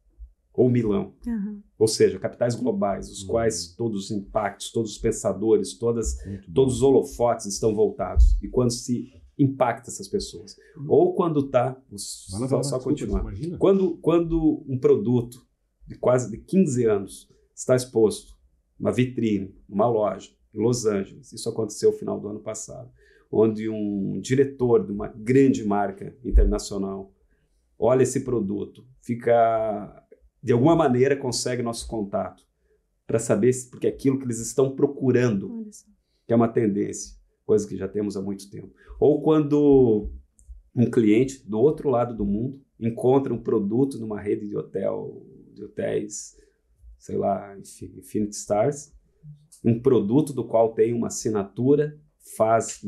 [0.52, 1.14] ou Milão.
[1.26, 1.62] Uhum.
[1.78, 3.28] Ou seja, capitais globais, os uhum.
[3.28, 6.16] quais todos os impactos, todos os pensadores, todas,
[6.54, 8.36] todos os holofotes estão voltados.
[8.40, 10.56] E quando se impacta essas pessoas.
[10.76, 10.86] Uhum.
[10.88, 11.76] Ou quando está.
[11.96, 13.24] Só, só, continuar.
[13.58, 15.44] Quando, quando um produto
[15.86, 18.34] de quase de 15 anos está exposto
[18.78, 22.90] numa vitrine, numa loja, em Los Angeles, isso aconteceu no final do ano passado,
[23.30, 27.12] onde um diretor de uma grande marca internacional
[27.78, 30.06] olha esse produto, fica.
[30.42, 32.46] de alguma maneira consegue nosso contato
[33.06, 35.68] para saber se, porque é aquilo que eles estão procurando,
[36.26, 38.74] que é uma tendência coisa que já temos há muito tempo.
[38.98, 40.10] Ou quando
[40.74, 45.64] um cliente do outro lado do mundo encontra um produto numa rede de hotel, de
[45.64, 46.36] hotéis,
[46.98, 48.92] sei lá, Infinity Stars,
[49.64, 51.98] um produto do qual tem uma assinatura,
[52.36, 52.80] faz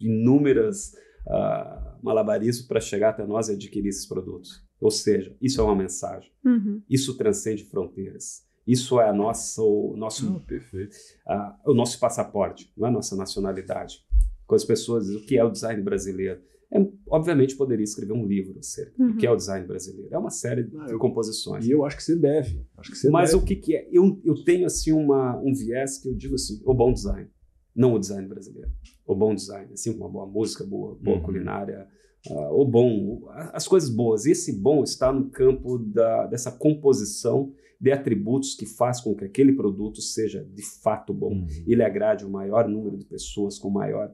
[0.00, 0.94] inúmeras
[1.26, 4.64] uh, malabarismos para chegar até nós e adquirir esses produtos.
[4.80, 6.32] Ou seja, isso é uma mensagem.
[6.44, 6.82] Uhum.
[6.88, 8.44] Isso transcende fronteiras.
[8.66, 10.96] Isso é a nossa, o nosso, oh, perfeito.
[11.26, 14.04] Uh, o nosso passaporte, não é a nossa nacionalidade.
[14.46, 16.40] Com as pessoas o que é o design brasileiro.
[16.74, 19.10] É, obviamente poderia escrever um livro acerca uhum.
[19.10, 20.08] do que é o design brasileiro.
[20.10, 21.66] É uma série de eu, composições.
[21.66, 22.66] E eu acho que você deve.
[22.78, 23.42] Acho que você Mas deve.
[23.42, 23.86] o que, que é?
[23.92, 27.28] Eu, eu tenho assim uma, um viés que eu digo assim, o bom design,
[27.76, 28.70] não o design brasileiro.
[29.06, 31.22] O bom design, assim como uma boa música, boa, boa uhum.
[31.22, 31.86] culinária,
[32.30, 34.24] uh, o bom, as coisas boas.
[34.24, 39.52] Esse bom está no campo da, dessa composição de atributos que faz com que aquele
[39.52, 41.32] produto seja de fato bom.
[41.32, 41.46] Uhum.
[41.66, 44.10] Ele agrade o maior número de pessoas com maior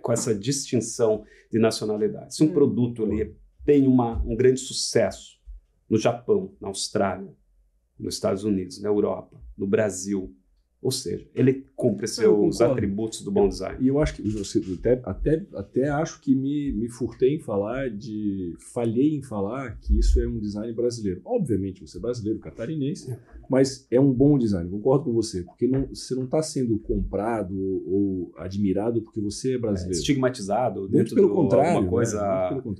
[0.00, 2.34] com essa distinção de nacionalidade.
[2.34, 2.52] Se um uhum.
[2.52, 3.34] produto ali
[3.64, 5.40] tem uma, um grande sucesso
[5.88, 7.34] no Japão, na Austrália,
[7.98, 10.34] nos Estados Unidos, na Europa, no Brasil,
[10.82, 13.78] ou seja, ele cumpre seus atributos do bom design.
[13.80, 17.88] E eu acho que você até, até, até acho que me, me furtei em falar
[17.88, 18.56] de.
[18.72, 21.20] falhei em falar que isso é um design brasileiro.
[21.24, 23.16] Obviamente, você é brasileiro, catarinense,
[23.52, 27.54] mas é um bom design, concordo com você, porque não, você não está sendo comprado
[27.86, 29.94] ou admirado porque você é brasileiro.
[29.94, 32.22] É, estigmatizado dentro pelo de contrário, uma coisa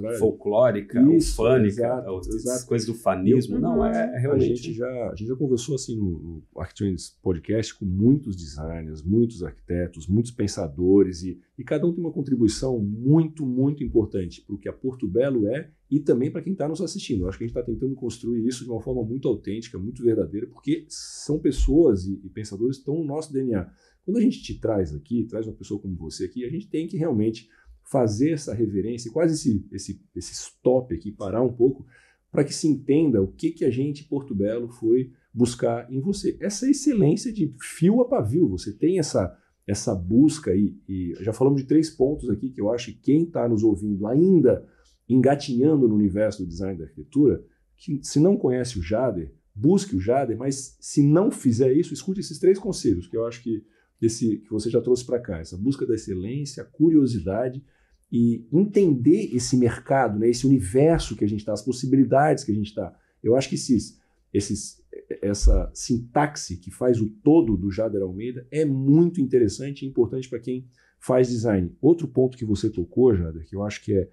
[0.00, 0.14] né?
[0.14, 2.66] folclórica, isso, exato, exato.
[2.66, 3.58] coisas do fanismo.
[3.58, 4.52] não, é, é, realmente.
[4.52, 9.02] A gente, já, a gente já conversou assim no, no Arctrends Podcast com muitos designers,
[9.02, 14.54] muitos arquitetos, muitos pensadores, e, e cada um tem uma contribuição muito, muito importante para
[14.54, 17.24] o que a Porto Belo é e também para quem está nos assistindo.
[17.24, 20.02] Eu acho que a gente está tentando construir isso de uma forma muito autêntica, muito
[20.02, 23.70] verdadeira, porque são pessoas e, e pensadores que estão no nosso DNA.
[24.02, 26.88] Quando a gente te traz aqui, traz uma pessoa como você aqui, a gente tem
[26.88, 27.46] que realmente
[27.84, 31.84] fazer essa reverência, quase esse, esse, esse stop aqui, parar um pouco,
[32.30, 36.38] para que se entenda o que, que a gente, Porto Belo, foi buscar em você.
[36.40, 41.60] Essa excelência de fio a pavio, você tem essa, essa busca aí, e já falamos
[41.60, 44.66] de três pontos aqui que eu acho que quem está nos ouvindo ainda
[45.12, 47.44] engatinhando no universo do design da arquitetura,
[47.76, 52.20] que se não conhece o Jader, busque o Jader, mas se não fizer isso, escute
[52.20, 53.64] esses três conselhos que eu acho que,
[54.00, 57.62] esse, que você já trouxe para cá, essa busca da excelência, a curiosidade
[58.10, 62.54] e entender esse mercado, né, esse universo que a gente está, as possibilidades que a
[62.54, 62.94] gente está.
[63.22, 63.98] Eu acho que esses,
[64.32, 64.82] esses
[65.22, 70.40] essa sintaxe que faz o todo do Jader Almeida é muito interessante e importante para
[70.40, 70.66] quem
[70.98, 71.74] faz design.
[71.80, 74.08] Outro ponto que você tocou, Jader, que eu acho que é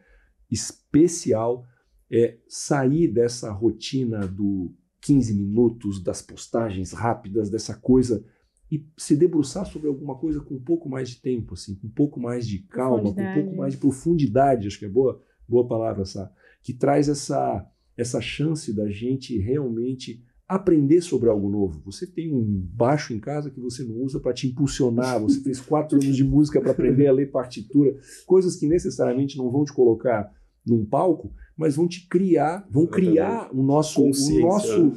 [0.50, 1.66] especial,
[2.12, 8.24] é sair dessa rotina do 15 minutos, das postagens rápidas, dessa coisa
[8.72, 11.92] e se debruçar sobre alguma coisa com um pouco mais de tempo, assim, com um
[11.92, 15.68] pouco mais de calma, com um pouco mais de profundidade, acho que é boa, boa
[15.68, 16.32] palavra essa,
[16.62, 17.68] que traz essa
[17.98, 21.82] essa chance da gente realmente aprender sobre algo novo.
[21.86, 25.60] Você tem um baixo em casa que você não usa para te impulsionar, você fez
[25.60, 27.96] quatro anos de música para aprender a ler partitura,
[28.26, 30.34] coisas que necessariamente não vão te colocar
[30.66, 34.94] num palco, mas vão te criar, vão criar o nosso, o nosso,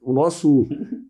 [0.00, 0.66] o nosso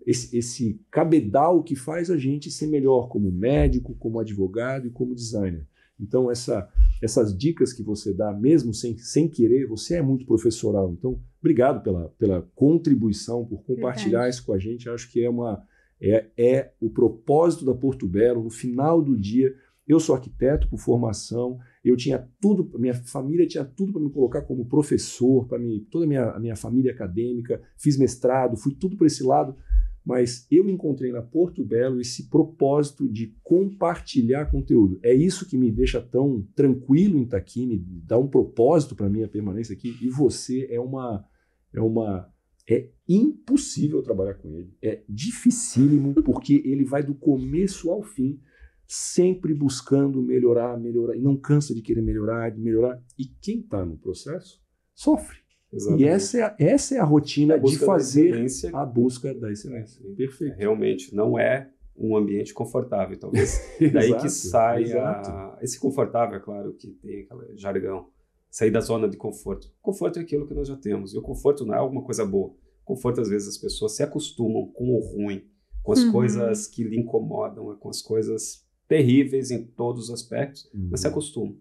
[0.06, 5.14] esse, esse cabedal que faz a gente ser melhor como médico, como advogado e como
[5.14, 5.66] designer.
[6.00, 6.68] Então, essa,
[7.02, 10.92] essas dicas que você dá, mesmo sem, sem querer, você é muito professoral.
[10.92, 14.34] Então, obrigado pela, pela contribuição, por compartilhar Verdade.
[14.34, 14.88] isso com a gente.
[14.88, 15.62] Acho que é, uma,
[16.00, 19.52] é, é o propósito da Porto Belo, no final do dia.
[19.86, 21.58] Eu sou arquiteto por formação,
[21.88, 26.04] eu tinha tudo, minha família tinha tudo para me colocar como professor, para mim, toda
[26.04, 29.56] a minha, a minha família acadêmica, fiz mestrado, fui tudo para esse lado
[30.08, 34.98] mas eu encontrei na Porto Belo esse propósito de compartilhar conteúdo.
[35.02, 39.10] É isso que me deixa tão tranquilo em estar aqui, me dá um propósito para
[39.10, 39.94] minha permanência aqui.
[40.00, 41.26] E você é uma
[41.74, 42.26] é uma
[42.66, 44.72] é impossível trabalhar com ele.
[44.80, 48.40] É dificílimo porque ele vai do começo ao fim
[48.88, 52.98] sempre buscando melhorar, melhorar e não cansa de querer melhorar, de melhorar.
[53.18, 54.62] E quem está no processo
[54.94, 55.36] sofre.
[55.70, 56.02] Exatamente.
[56.02, 60.00] E essa é, a, essa é a rotina a de fazer a busca da excelência.
[60.02, 60.56] É, Perfeito.
[60.56, 63.60] Realmente, não é um ambiente confortável, talvez.
[63.92, 65.58] Daí exato, que saia.
[65.60, 68.08] Esse confortável, é claro, que tem aquele jargão.
[68.50, 69.70] Sair da zona de conforto.
[69.82, 71.12] Conforto é aquilo que nós já temos.
[71.12, 72.54] E o conforto não é alguma coisa boa.
[72.82, 75.44] Conforto, às vezes, as pessoas se acostumam com o ruim,
[75.82, 76.12] com as uhum.
[76.12, 80.88] coisas que lhe incomodam, com as coisas terríveis em todos os aspectos, uhum.
[80.90, 81.56] mas se acostumam.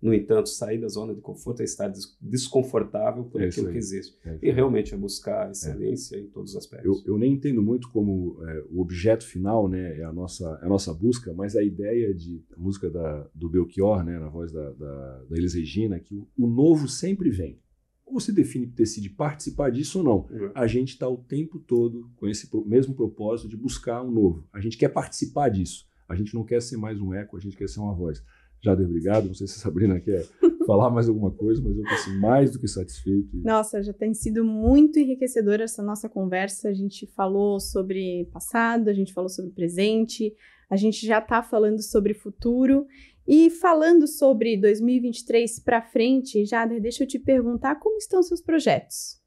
[0.00, 4.16] No entanto, sair da zona de conforto é estar desconfortável por é aquilo que existe.
[4.24, 6.20] É e realmente é buscar excelência é.
[6.20, 6.86] em todos os aspectos.
[6.86, 10.64] Eu, eu nem entendo muito como é, o objeto final né, é, a nossa, é
[10.64, 14.50] a nossa busca, mas a ideia de a música da, do Belchior, né, na voz
[14.50, 17.58] da, da, da Elis Regina, que o, o novo sempre vem.
[18.06, 20.26] Ou você define, decide participar disso ou não.
[20.30, 20.50] Uhum.
[20.54, 24.48] A gente está o tempo todo com esse mesmo propósito de buscar um novo.
[24.50, 25.89] A gente quer participar disso.
[26.10, 28.20] A gente não quer ser mais um eco, a gente quer ser uma voz.
[28.60, 29.26] Jader, obrigado.
[29.26, 30.26] Não sei se a Sabrina quer
[30.66, 33.36] falar mais alguma coisa, mas eu estou assim, mais do que satisfeito.
[33.44, 36.68] Nossa, já tem sido muito enriquecedora essa nossa conversa.
[36.68, 40.34] A gente falou sobre passado, a gente falou sobre presente,
[40.68, 42.86] a gente já está falando sobre futuro.
[43.24, 49.19] E falando sobre 2023 para frente, Jader, deixa eu te perguntar como estão seus projetos?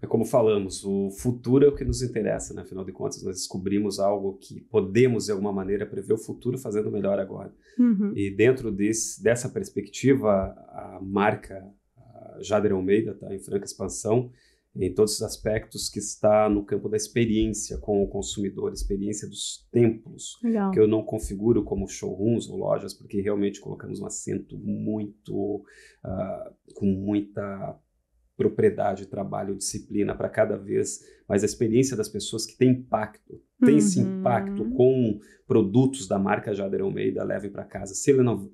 [0.00, 2.62] É como falamos, o futuro é o que nos interessa, né?
[2.62, 6.90] afinal de contas, nós descobrimos algo que podemos, de alguma maneira, prever o futuro fazendo
[6.90, 7.52] melhor agora.
[7.78, 8.12] Uhum.
[8.14, 10.30] E dentro desse, dessa perspectiva,
[10.68, 11.64] a marca
[11.96, 14.30] a Jader Almeida está em franca expansão
[14.76, 19.66] em todos os aspectos que está no campo da experiência com o consumidor, experiência dos
[19.72, 20.70] templos, Legal.
[20.70, 25.64] que eu não configuro como showrooms ou lojas, porque realmente colocamos um acento muito,
[26.04, 27.76] uh, com muita
[28.38, 33.72] propriedade, trabalho, disciplina para cada vez mais a experiência das pessoas que tem impacto, tem
[33.72, 33.78] uhum.
[33.78, 37.94] esse impacto com produtos da marca Jader Almeida, levem para casa.
[37.94, 38.50] Se não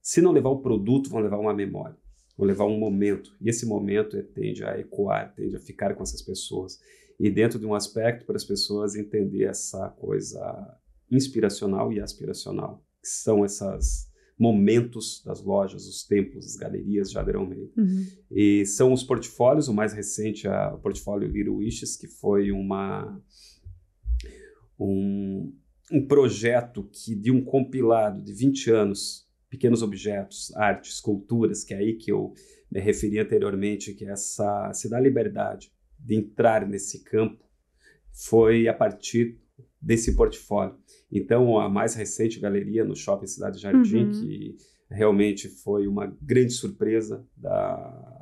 [0.00, 1.96] se não levar o produto, vão levar uma memória,
[2.36, 3.36] vão levar um momento.
[3.40, 6.80] E esse momento tende a ecoar, tende a ficar com essas pessoas.
[7.20, 10.78] E dentro de um aspecto para as pessoas entender essa coisa
[11.10, 17.36] inspiracional e aspiracional, que são essas momentos das lojas, os templos, as galerias de Jader
[17.36, 17.70] Almeida.
[17.76, 18.06] Uhum.
[18.30, 23.20] E são os portfólios, o mais recente é o portfólio Little Wishes, que foi uma,
[24.78, 25.52] um,
[25.92, 31.78] um projeto que de um compilado de 20 anos, pequenos objetos, arte, esculturas, que é
[31.78, 32.34] aí que eu
[32.70, 37.44] me referi anteriormente, que é essa se dá liberdade de entrar nesse campo,
[38.12, 39.38] foi a partir
[39.80, 40.76] desse portfólio.
[41.14, 44.10] Então, a mais recente galeria no Shopping Cidade Jardim, uhum.
[44.10, 44.56] que
[44.90, 48.20] realmente foi uma grande surpresa da,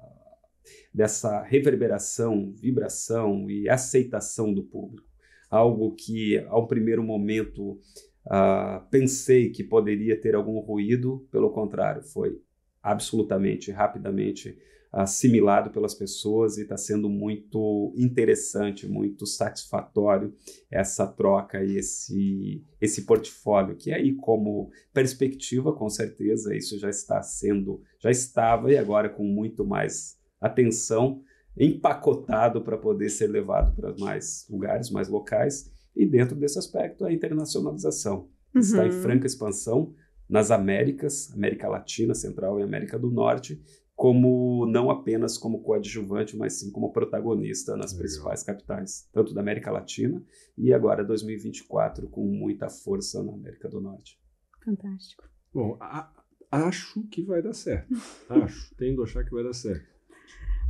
[0.93, 5.09] dessa reverberação, vibração e aceitação do público.
[5.51, 7.81] Algo que, ao primeiro momento,
[8.27, 12.39] uh, pensei que poderia ter algum ruído, pelo contrário, foi
[12.82, 14.59] absolutamente, rapidamente
[14.93, 20.35] assimilado pelas pessoas e está sendo muito interessante, muito satisfatório
[20.70, 27.23] essa troca e esse, esse portfólio, que aí como perspectiva, com certeza, isso já está
[27.23, 31.23] sendo, já estava e agora com muito mais atenção,
[31.56, 37.12] empacotado para poder ser levado para mais lugares, mais locais, e dentro desse aspecto a
[37.12, 38.28] internacionalização.
[38.55, 38.60] Uhum.
[38.60, 39.94] Está em franca expansão
[40.28, 43.60] nas Américas, América Latina, Central e América do Norte,
[43.94, 47.98] como não apenas como coadjuvante, mas sim como protagonista nas Legal.
[47.98, 50.23] principais capitais, tanto da América Latina
[50.56, 54.19] e agora 2024 com muita força na América do Norte.
[54.64, 55.28] Fantástico.
[55.52, 56.10] Bom, a,
[56.51, 57.94] acho que vai dar certo.
[58.28, 59.93] acho, tendo a achar que vai dar certo.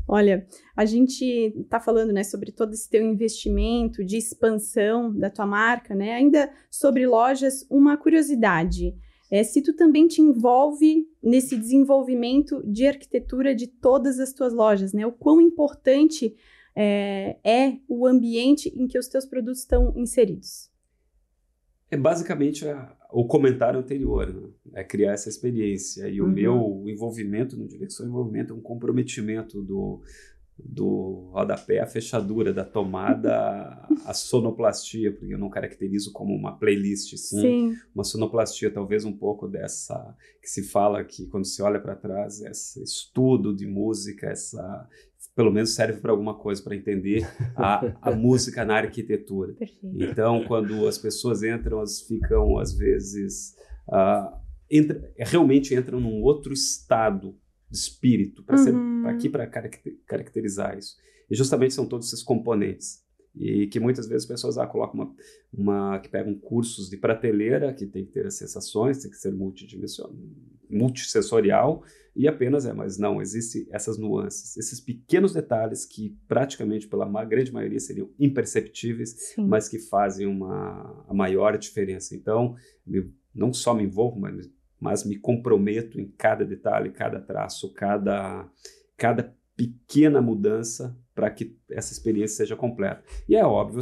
[0.06, 0.46] Olha,
[0.76, 5.94] a gente está falando, né, sobre todo esse teu investimento de expansão da tua marca,
[5.94, 6.12] né?
[6.14, 8.96] Ainda sobre lojas, uma curiosidade
[9.32, 14.92] é, se tu também te envolve nesse desenvolvimento de arquitetura de todas as tuas lojas,
[14.92, 15.06] né?
[15.06, 16.36] O quão importante
[16.76, 20.70] é, é o ambiente em que os teus produtos estão inseridos.
[21.90, 24.50] É basicamente a, o comentário anterior, né?
[24.74, 26.06] é criar essa experiência.
[26.08, 26.30] E o Uhum.
[26.30, 30.02] meu envolvimento, que só envolvimento, é um comprometimento do,
[30.64, 33.32] do rodapé, a fechadura da tomada,
[34.06, 37.76] a sonoplastia, porque eu não caracterizo como uma playlist, sim, Sim.
[37.94, 42.40] uma sonoplastia, talvez um pouco dessa que se fala que quando se olha para trás,
[42.40, 44.88] esse estudo de música, essa
[45.34, 47.26] pelo menos serve para alguma coisa, para entender
[47.56, 49.54] a, a música na arquitetura.
[49.54, 50.02] Perfeito.
[50.02, 53.54] Então, quando as pessoas entram, elas ficam, às vezes,
[53.90, 54.38] ah,
[54.70, 57.34] entra, realmente entram num outro estado
[57.72, 59.06] de espírito, para Uhum.
[59.08, 59.46] aqui para
[60.06, 60.96] caracterizar isso.
[61.30, 63.02] E justamente são todos esses componentes.
[63.34, 65.14] E que muitas vezes as pessoas ah, colocam uma,
[65.50, 65.98] uma.
[66.00, 70.14] que pegam cursos de prateleira, que tem que ter as sensações, tem que ser multidimensional,
[70.68, 71.82] multissensorial,
[72.14, 77.50] e apenas é, mas não, existem essas nuances, esses pequenos detalhes que praticamente pela grande
[77.50, 79.46] maioria seriam imperceptíveis, Sim.
[79.46, 82.14] mas que fazem uma a maior diferença.
[82.14, 82.54] Então,
[82.86, 84.50] eu não só me envolvo, mas,
[84.82, 88.50] mas me comprometo em cada detalhe, cada traço, cada,
[88.96, 93.00] cada pequena mudança para que essa experiência seja completa.
[93.28, 93.80] E é óbvio,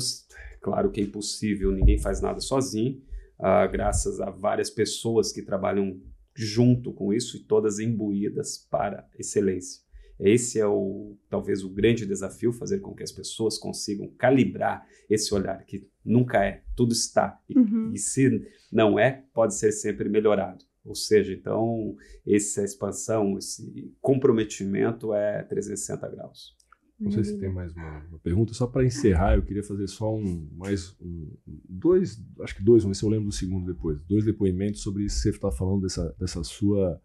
[0.60, 3.00] claro que é impossível, ninguém faz nada sozinho,
[3.38, 5.98] ah, graças a várias pessoas que trabalham
[6.34, 9.80] junto com isso e todas imbuídas para excelência.
[10.18, 15.32] Esse é o talvez o grande desafio, fazer com que as pessoas consigam calibrar esse
[15.34, 17.40] olhar que nunca é, tudo está.
[17.48, 17.90] E, Uhum.
[17.94, 20.68] e se não é, pode ser sempre melhorado.
[20.84, 21.96] Ou seja, então
[22.26, 26.56] essa expansão, esse comprometimento é 360 graus.
[27.00, 28.52] Não sei se tem mais uma, uma pergunta.
[28.52, 31.32] Só para encerrar, eu queria fazer só um, mais um,
[31.66, 33.98] dois, acho que dois, ver se eu lembro do segundo depois.
[34.02, 37.00] Dois depoimentos sobre isso que você está falando dessa, dessa sua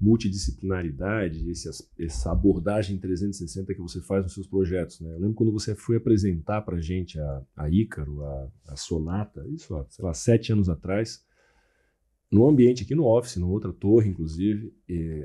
[0.00, 1.68] multidisciplinaridade, esse,
[1.98, 5.00] essa abordagem 360 que você faz nos seus projetos.
[5.00, 5.12] Né?
[5.14, 9.46] Eu lembro quando você foi apresentar para a gente a, a Ícaro, a, a Sonata,
[9.48, 11.22] isso há, sei lá, sete anos atrás,
[12.30, 14.72] no ambiente aqui no office, numa outra torre, inclusive,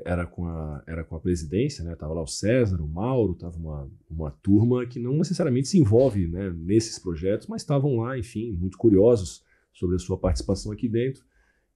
[0.04, 1.94] era com a, era com a presidência, né?
[1.94, 6.26] Tava lá o César, o Mauro, tava uma, uma turma que não necessariamente se envolve
[6.26, 11.24] né, nesses projetos, mas estavam lá, enfim, muito curiosos sobre a sua participação aqui dentro.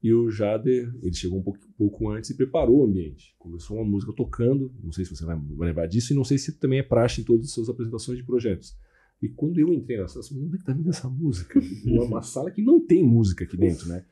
[0.03, 3.35] E o Jader, ele chegou um pouco, pouco antes e preparou o ambiente.
[3.39, 6.59] Começou uma música tocando, não sei se você vai lembrar disso, e não sei se
[6.59, 8.77] também é praxe em todas as suas apresentações de projetos.
[9.23, 11.61] E quando eu entrei na sala, onde é que tá vindo essa música?
[11.87, 14.05] Uma sala que não tem música aqui dentro, né?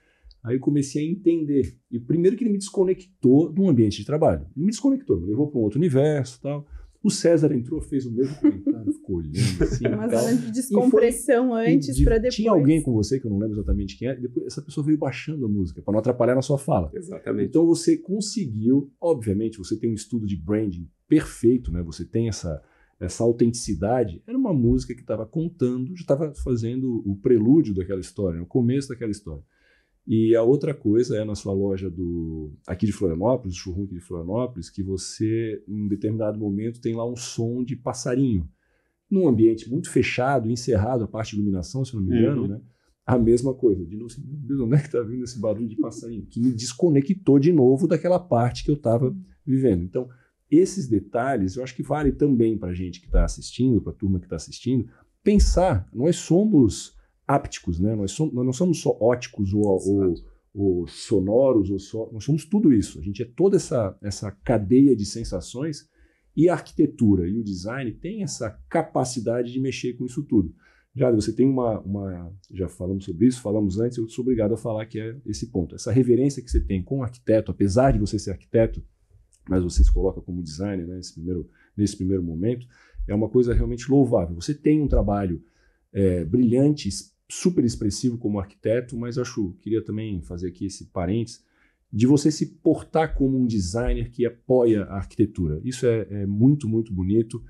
[0.42, 1.76] Aí eu comecei a entender.
[1.90, 4.46] E primeiro que ele me desconectou do ambiente de trabalho.
[4.56, 6.66] Ele me desconectou, me levou para um outro universo tal.
[7.02, 9.86] O César entrou, fez o mesmo comentário, ficou olhando assim.
[9.88, 10.20] Uma tal.
[10.20, 12.34] zona de descompressão antes De- para depois.
[12.34, 14.84] Tinha alguém com você, que eu não lembro exatamente quem é, e depois essa pessoa
[14.84, 16.90] veio baixando a música, para não atrapalhar na sua fala.
[16.92, 17.48] Exatamente.
[17.48, 21.82] Então você conseguiu, obviamente, você tem um estudo de branding perfeito, né?
[21.82, 22.60] Você tem essa
[23.00, 24.20] essa autenticidade.
[24.26, 28.88] Era uma música que estava contando, já estava fazendo o prelúdio daquela história, o começo
[28.88, 29.42] daquela história.
[30.10, 33.94] E a outra coisa é na sua loja do aqui de Florianópolis, o showroom aqui
[33.94, 38.48] de Florianópolis, que você, em determinado momento, tem lá um som de passarinho.
[39.10, 42.48] Num ambiente muito fechado, encerrado, a parte de iluminação, se não me engano, Uhum.
[42.48, 42.60] né?
[43.04, 43.84] A mesma coisa.
[43.84, 46.26] De novo, meu Deus, onde é que está vindo esse barulho de passarinho?
[46.26, 49.14] Que me desconectou de novo daquela parte que eu estava
[49.46, 49.82] vivendo.
[49.82, 50.08] Então,
[50.50, 53.94] esses detalhes, eu acho que vale também para a gente que está assistindo, para a
[53.96, 54.88] turma que está assistindo,
[55.22, 55.86] pensar.
[55.92, 56.96] Nós somos
[57.28, 57.94] ápticos, né?
[57.94, 60.14] Nós, somos, nós não somos só óticos ou, ou,
[60.54, 62.98] ou sonoros, ou só, nós somos tudo isso.
[62.98, 65.86] A gente é toda essa, essa cadeia de sensações
[66.34, 70.54] e a arquitetura e o design tem essa capacidade de mexer com isso tudo.
[70.94, 72.32] Já você tem uma, uma.
[72.50, 75.74] Já falamos sobre isso, falamos antes, eu sou obrigado a falar que é esse ponto.
[75.74, 78.82] Essa reverência que você tem com o arquiteto, apesar de você ser arquiteto,
[79.48, 82.66] mas você se coloca como designer né, nesse, primeiro, nesse primeiro momento,
[83.06, 84.34] é uma coisa realmente louvável.
[84.34, 85.42] Você tem um trabalho
[85.92, 86.88] é, brilhante,
[87.30, 91.44] super expressivo como arquiteto, mas acho, queria também fazer aqui esse parênteses,
[91.92, 95.60] de você se portar como um designer que apoia a arquitetura.
[95.64, 97.42] Isso é, é muito, muito bonito.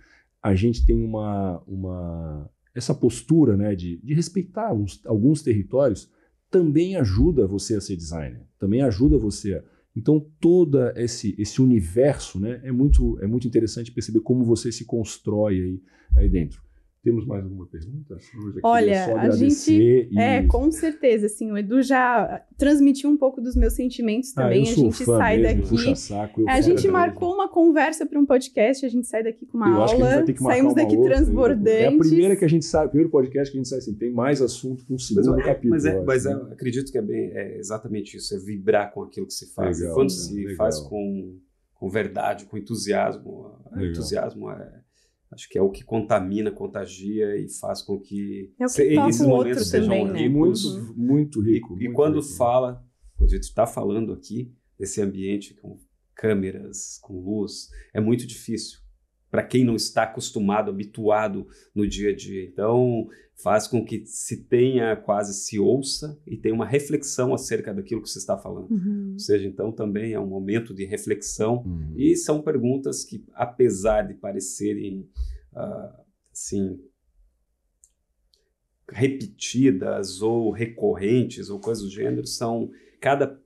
[0.43, 6.09] A gente tem uma, uma essa postura né, de, de respeitar uns- alguns territórios
[6.51, 9.65] também ajuda você a ser designer, também ajuda você a
[9.99, 14.85] então, todo esse, esse universo né, é, muito, é muito interessante perceber como você se
[14.85, 15.83] constrói aí,
[16.15, 16.63] aí dentro.
[17.03, 18.17] Temos mais alguma pergunta?
[18.63, 23.41] Olha, só a agradecer e- É, com certeza, assim, o Edu já transmitiu um pouco
[23.41, 24.65] dos meus sentimentos Ah, também.
[24.67, 25.69] eu a gente fã sai mesmo, daqui.
[25.71, 26.93] puxa saco, eu A gente mesmo.
[26.93, 30.03] marcou uma conversa para um podcast, a gente sai daqui com uma Eu acho que
[30.03, 31.73] a gente aula, vai ter que marcar saímos uma daqui outra, transbordantes.
[31.83, 33.95] É a primeira que a gente sai, o primeiro podcast que a gente sai assim,
[33.95, 35.71] tem mais assunto que um Mas, segundo é- capítulo.
[35.71, 36.53] mas, é, eu mas acho, é- né?
[36.53, 39.79] acredito que é, bem, é exatamente isso, é vibrar com aquilo que se faz.
[39.79, 40.15] Legal, e quando né?
[40.17, 40.57] se Legal.
[40.57, 41.39] faz com,
[41.75, 43.91] com verdade, com entusiasmo, Legal.
[43.91, 44.81] entusiasmo é,
[45.31, 49.27] acho que é o que contamina, contagia e faz com que é o que esses
[49.27, 50.29] momentos sejam também, né?
[50.29, 50.95] muito, uhum.
[50.97, 51.75] muito rico.
[51.75, 52.37] E, muito e quando rico.
[52.37, 52.85] fala,
[53.17, 55.79] quando a gente está falando aqui desse ambiente com
[56.15, 58.81] câmeras, com luz, é muito difícil
[59.31, 62.45] para quem não está acostumado, habituado no dia a dia.
[62.45, 68.03] Então, faz com que se tenha quase se ouça e tenha uma reflexão acerca daquilo
[68.03, 68.71] que você está falando.
[68.71, 69.11] Uhum.
[69.13, 71.95] Ou seja, então também é um momento de reflexão Uhum.
[71.97, 75.09] e são perguntas que, apesar de parecerem
[75.53, 76.03] uh,
[76.33, 76.81] assim
[78.91, 83.39] repetidas ou recorrentes ou coisas do gênero, são cada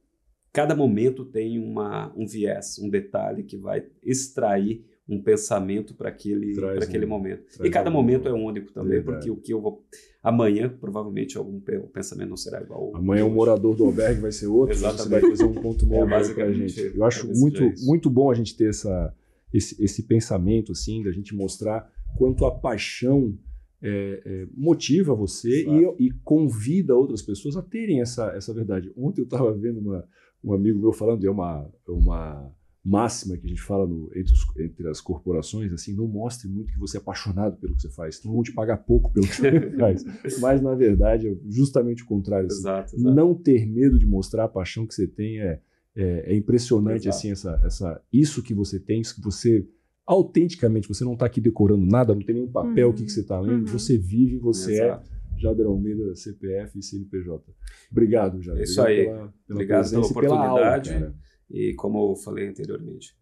[0.52, 6.54] cada momento tem uma, um viés, um detalhe que vai extrair um pensamento para aquele,
[6.54, 7.44] Traz aquele um- momento.
[7.56, 9.16] traz E cada um- momento é único também, Verdade.
[9.18, 9.84] porque o que eu vou.
[10.22, 12.94] Amanhã, provavelmente, algum o pensamento não será igual.
[12.94, 13.34] Amanhã hoje.
[13.34, 15.10] morador do albergue vai ser outro, você Exatamente.
[15.10, 16.96] vai trazer um ponto novo É, pra basicamente, gente.
[16.96, 19.12] Eu acho talvez muito, muito bom a gente ter essa,
[19.52, 23.36] esse, esse pensamento, assim, da gente mostrar quanto a paixão
[23.84, 28.92] é, é, motiva você e, e convida outras pessoas a terem essa, essa verdade.
[28.96, 30.08] Ontem eu estava vendo uma,
[30.44, 32.48] um amigo meu falando, é uma, é uma
[32.84, 36.72] máxima que a gente fala no- entre, os- entre as corporações, assim, não mostre muito
[36.72, 39.34] que você é apaixonado pelo que você faz, não vão te pagar pouco pelo que
[39.36, 40.04] você faz.
[40.40, 42.46] Mas, na verdade, é justamente o contrário.
[42.46, 42.58] assim.
[42.58, 43.14] Exato, exato.
[43.14, 45.60] Não ter medo de mostrar a paixão que você tem é,
[45.94, 47.16] é, é impressionante, Exato.
[47.16, 49.64] assim, essa, essa, isso que você tem, isso que você,
[50.04, 52.96] autenticamente, você não está aqui decorando nada, não tem nenhum papel, o Uhum.
[52.96, 53.78] que, que você está lendo, Uhum.
[53.78, 55.06] você vive, você Exato.
[55.08, 57.44] é Jader Almeida, CPF e CNPJ.
[57.90, 58.60] Obrigado, Jader.
[58.60, 59.04] É isso aí.
[59.04, 60.90] Pela, pela Obrigado pela presença e pela aula, oportunidade.
[60.90, 61.14] cara.
[61.52, 63.14] E como eu falei anteriormente,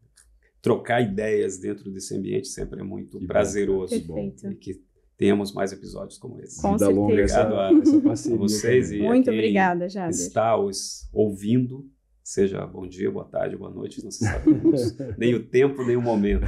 [0.62, 3.98] trocar ideias dentro desse ambiente sempre é muito Que prazeroso.
[4.06, 4.30] bom.
[4.30, 4.52] Perfeito.
[4.52, 4.80] E que
[5.16, 6.62] tenhamos mais episódios como esse.
[6.62, 7.40] Com Vida longa certeza.
[7.40, 8.36] essa, essa parceria.
[8.38, 10.10] a vocês e a Muito quem obrigada, Jader.
[10.10, 11.86] está os ouvindo,
[12.22, 14.50] seja bom dia, boa tarde, boa noite, não se sabe
[15.18, 16.46] nem o tempo, nem o momento.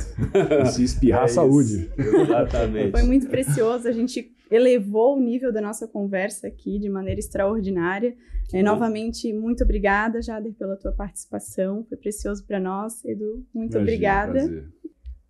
[0.62, 1.34] E se espirrar, É isso.
[1.34, 1.90] saúde.
[1.98, 2.92] Exatamente.
[2.92, 8.16] Foi muito precioso, a gente elevou o nível da nossa conversa aqui de maneira extraordinária.
[8.52, 11.84] É, novamente, muito obrigada, Jader, pela tua participação.
[11.88, 13.04] Foi precioso para nós.
[13.04, 14.32] Edu, muito Imagina, obrigada.
[14.32, 14.68] prazer.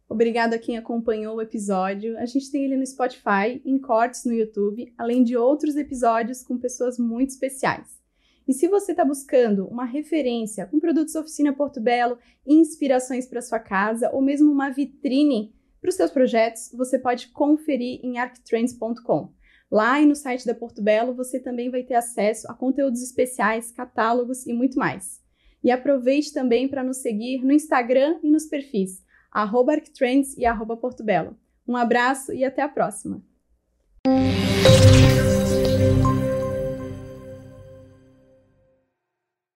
[0.09, 2.19] Obrigado a quem acompanhou o episódio.
[2.19, 6.59] A gente tem ele no Spotify, em cortes no YouTube, além de outros episódios com
[6.59, 8.03] pessoas muito especiais.
[8.47, 13.59] E se você está buscando uma referência com produtos Oficina Porto Belo, inspirações para sua
[13.59, 19.35] casa ou mesmo uma vitrine para os seus projetos, você pode conferir em arctrends.com.
[19.69, 23.73] Lá e no site da Porto Belo você também vai ter acesso a conteúdos especiais,
[23.73, 25.21] catálogos e muito mais.
[25.63, 29.03] E aproveite também para nos seguir no Instagram e nos perfis
[29.33, 31.37] arctrends e arroba Porto Belo.
[31.67, 33.21] Um abraço e até a próxima!